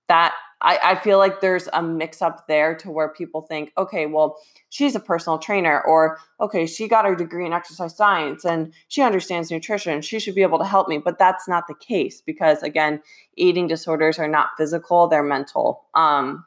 that 0.09 0.35
I, 0.61 0.79
I 0.83 0.94
feel 0.97 1.18
like 1.18 1.40
there's 1.40 1.68
a 1.73 1.83
mix 1.83 2.21
up 2.21 2.49
there 2.49 2.75
to 2.77 2.90
where 2.90 3.09
people 3.09 3.42
think, 3.42 3.73
okay, 3.79 4.07
well, 4.07 4.38
she's 4.71 4.94
a 4.94 5.01
personal 5.01 5.38
trainer, 5.38 5.81
or 5.81 6.18
okay, 6.40 6.66
she 6.66 6.88
got 6.88 7.05
her 7.05 7.14
degree 7.14 7.47
in 7.47 7.53
exercise 7.53 7.97
science 7.97 8.44
and 8.44 8.73
she 8.88 9.03
understands 9.03 9.51
nutrition. 9.51 10.03
She 10.03 10.18
should 10.18 10.35
be 10.35 10.42
able 10.42 10.59
to 10.59 10.64
help 10.64 10.88
me. 10.88 10.99
But 10.99 11.18
that's 11.18 11.49
not 11.49 11.68
the 11.68 11.75
case 11.75 12.21
because, 12.21 12.62
again, 12.62 13.01
eating 13.37 13.68
disorders 13.68 14.18
are 14.18 14.29
not 14.29 14.51
physical, 14.57 15.07
they're 15.07 15.23
mental. 15.23 15.85
Um, 15.94 16.44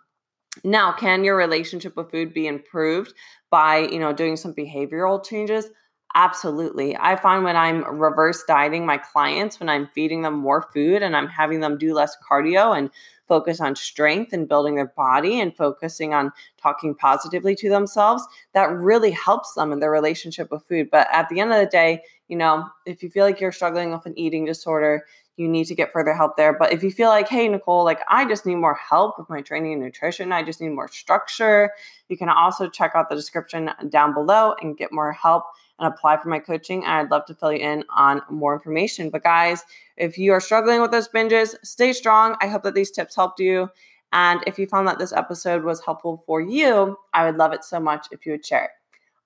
now, 0.64 0.92
can 0.92 1.24
your 1.24 1.38
relationship 1.38 1.96
with 1.96 2.12
food 2.12 2.34
be 2.34 2.48
improved 2.48 3.14
by, 3.50 3.80
you 3.80 4.00
know, 4.00 4.12
doing 4.12 4.36
some 4.36 4.54
behavioral 4.54 5.24
changes? 5.24 5.68
Absolutely. 6.14 6.98
I 6.98 7.16
find 7.16 7.44
when 7.44 7.56
I'm 7.56 7.84
reverse 8.00 8.44
dieting 8.46 8.86
my 8.86 8.98
clients, 8.98 9.60
when 9.60 9.70
I'm 9.70 9.88
feeding 9.96 10.24
them 10.24 10.34
more 10.36 10.62
food 10.74 11.02
and 11.02 11.16
I'm 11.16 11.28
having 11.28 11.62
them 11.62 11.78
do 11.78 11.94
less 11.94 12.16
cardio 12.30 12.78
and 12.78 12.90
focus 13.28 13.62
on 13.62 13.78
strength 13.78 14.34
and 14.34 14.48
building 14.50 14.76
their 14.76 14.92
body 14.98 15.40
and 15.40 15.56
focusing 15.56 16.14
on 16.14 16.34
talking 16.62 16.94
positively 16.96 17.56
to 17.56 17.70
themselves, 17.70 18.26
that 18.54 18.70
really 18.72 19.12
helps 19.12 19.54
them 19.54 19.72
in 19.72 19.80
their 19.80 19.92
relationship 19.92 20.52
with 20.52 20.66
food. 20.66 20.90
But 20.92 21.08
at 21.14 21.30
the 21.30 21.40
end 21.40 21.54
of 21.54 21.60
the 21.60 21.66
day, 21.66 22.02
you 22.28 22.36
know, 22.36 22.68
if 22.86 23.02
you 23.04 23.10
feel 23.10 23.24
like 23.26 23.40
you're 23.40 23.52
struggling 23.54 23.92
with 23.92 24.06
an 24.06 24.18
eating 24.20 24.44
disorder, 24.46 25.06
you 25.38 25.48
need 25.48 25.66
to 25.66 25.76
get 25.76 25.92
further 25.92 26.14
help 26.14 26.38
there. 26.38 26.54
But 26.54 26.74
if 26.74 26.84
you 26.84 26.92
feel 26.92 27.10
like, 27.10 27.28
hey, 27.28 27.48
Nicole, 27.48 27.84
like 27.84 28.00
I 28.08 28.26
just 28.26 28.46
need 28.46 28.56
more 28.56 28.76
help 28.76 29.18
with 29.18 29.30
my 29.30 29.42
training 29.42 29.74
and 29.74 29.82
nutrition, 29.82 30.32
I 30.32 30.44
just 30.44 30.62
need 30.62 30.70
more 30.70 30.88
structure, 30.88 31.72
you 32.10 32.18
can 32.18 32.30
also 32.30 32.70
check 32.70 32.92
out 32.96 33.10
the 33.10 33.16
description 33.16 33.72
down 33.90 34.14
below 34.14 34.56
and 34.62 34.78
get 34.78 34.92
more 34.92 35.12
help 35.14 35.46
and 35.80 35.92
apply 35.92 36.18
for 36.18 36.30
my 36.30 36.40
coaching. 36.40 36.84
I'd 36.86 37.10
love 37.10 37.26
to 37.26 37.34
fill 37.34 37.54
you 37.54 37.60
in 37.60 37.84
on 37.90 38.22
more 38.30 38.54
information. 38.54 39.10
But 39.10 39.24
guys, 39.24 39.64
if 39.98 40.18
you 40.18 40.32
are 40.34 40.42
struggling 40.42 40.82
with 40.82 40.92
those 40.92 41.08
binges, 41.08 41.56
stay 41.64 41.94
strong. 41.94 42.36
I 42.42 42.48
hope 42.48 42.64
that 42.64 42.76
these 42.76 42.92
tips 42.92 43.16
helped 43.16 43.40
you. 43.40 43.70
And 44.14 44.44
if 44.46 44.60
you 44.60 44.68
found 44.68 44.88
that 44.88 45.00
this 45.00 45.14
episode 45.14 45.64
was 45.64 45.84
helpful 45.84 46.24
for 46.28 46.42
you, 46.42 46.98
I 47.14 47.26
would 47.26 47.38
love 47.38 47.54
it 47.54 47.64
so 47.64 47.80
much 47.80 48.08
if 48.12 48.26
you 48.26 48.34
would 48.34 48.46
share 48.46 48.66
it. 48.66 48.72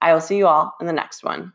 I 0.02 0.13
will 0.13 0.22
see 0.22 0.38
you 0.38 0.48
all 0.48 0.76
in 0.80 0.86
the 0.86 0.94
next 0.94 1.24
one. 1.24 1.55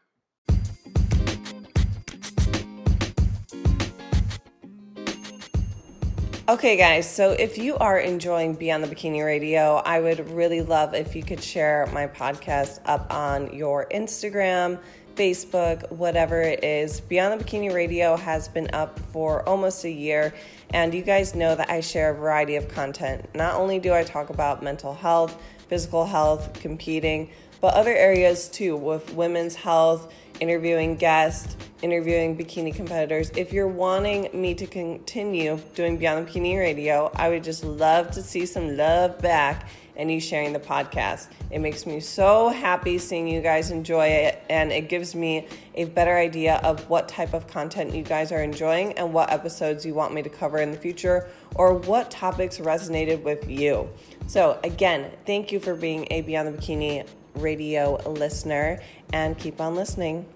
Okay, 6.50 6.76
guys, 6.76 7.08
so 7.08 7.30
if 7.30 7.58
you 7.58 7.76
are 7.76 7.96
enjoying 7.96 8.54
Beyond 8.54 8.82
the 8.82 8.88
Bikini 8.88 9.24
Radio, 9.24 9.76
I 9.76 10.00
would 10.00 10.28
really 10.30 10.62
love 10.62 10.94
if 10.94 11.14
you 11.14 11.22
could 11.22 11.40
share 11.40 11.88
my 11.92 12.08
podcast 12.08 12.80
up 12.86 13.06
on 13.14 13.54
your 13.54 13.86
Instagram, 13.88 14.80
Facebook, 15.14 15.88
whatever 15.92 16.40
it 16.40 16.64
is. 16.64 17.02
Beyond 17.02 17.38
the 17.40 17.44
Bikini 17.44 17.72
Radio 17.72 18.16
has 18.16 18.48
been 18.48 18.68
up 18.72 18.98
for 18.98 19.48
almost 19.48 19.84
a 19.84 19.90
year, 19.92 20.34
and 20.70 20.92
you 20.92 21.02
guys 21.02 21.36
know 21.36 21.54
that 21.54 21.70
I 21.70 21.82
share 21.82 22.10
a 22.10 22.14
variety 22.14 22.56
of 22.56 22.66
content. 22.66 23.32
Not 23.32 23.54
only 23.54 23.78
do 23.78 23.94
I 23.94 24.02
talk 24.02 24.30
about 24.30 24.60
mental 24.60 24.92
health, 24.92 25.40
physical 25.68 26.04
health, 26.04 26.52
competing, 26.54 27.30
but 27.60 27.74
other 27.74 27.94
areas 27.94 28.48
too, 28.48 28.76
with 28.76 29.14
women's 29.14 29.54
health 29.54 30.12
interviewing 30.40 30.96
guests, 30.96 31.56
interviewing 31.82 32.36
bikini 32.36 32.74
competitors. 32.74 33.30
If 33.36 33.52
you're 33.52 33.68
wanting 33.68 34.28
me 34.32 34.54
to 34.54 34.66
continue 34.66 35.58
doing 35.74 35.96
Beyond 35.96 36.26
the 36.26 36.30
Bikini 36.30 36.58
Radio, 36.58 37.10
I 37.14 37.28
would 37.28 37.44
just 37.44 37.64
love 37.64 38.10
to 38.12 38.22
see 38.22 38.46
some 38.46 38.76
love 38.76 39.20
back 39.20 39.68
and 39.96 40.10
you 40.10 40.18
sharing 40.18 40.52
the 40.52 40.58
podcast. 40.58 41.28
It 41.50 41.58
makes 41.58 41.84
me 41.84 42.00
so 42.00 42.48
happy 42.48 42.96
seeing 42.96 43.28
you 43.28 43.42
guys 43.42 43.70
enjoy 43.70 44.06
it, 44.06 44.42
and 44.48 44.72
it 44.72 44.88
gives 44.88 45.14
me 45.14 45.46
a 45.74 45.84
better 45.84 46.16
idea 46.16 46.56
of 46.64 46.88
what 46.88 47.06
type 47.06 47.34
of 47.34 47.46
content 47.46 47.94
you 47.94 48.02
guys 48.02 48.32
are 48.32 48.42
enjoying 48.42 48.94
and 48.94 49.12
what 49.12 49.30
episodes 49.30 49.84
you 49.84 49.92
want 49.92 50.14
me 50.14 50.22
to 50.22 50.30
cover 50.30 50.58
in 50.58 50.70
the 50.70 50.78
future 50.78 51.28
or 51.54 51.74
what 51.74 52.10
topics 52.10 52.58
resonated 52.58 53.22
with 53.22 53.48
you. 53.48 53.90
So, 54.26 54.58
again, 54.64 55.10
thank 55.26 55.52
you 55.52 55.60
for 55.60 55.74
being 55.74 56.06
a 56.10 56.22
Beyond 56.22 56.48
the 56.48 56.58
Bikini 56.58 57.06
radio 57.34 57.96
listener 58.08 58.80
and 59.12 59.36
keep 59.36 59.60
on 59.60 59.74
listening. 59.74 60.26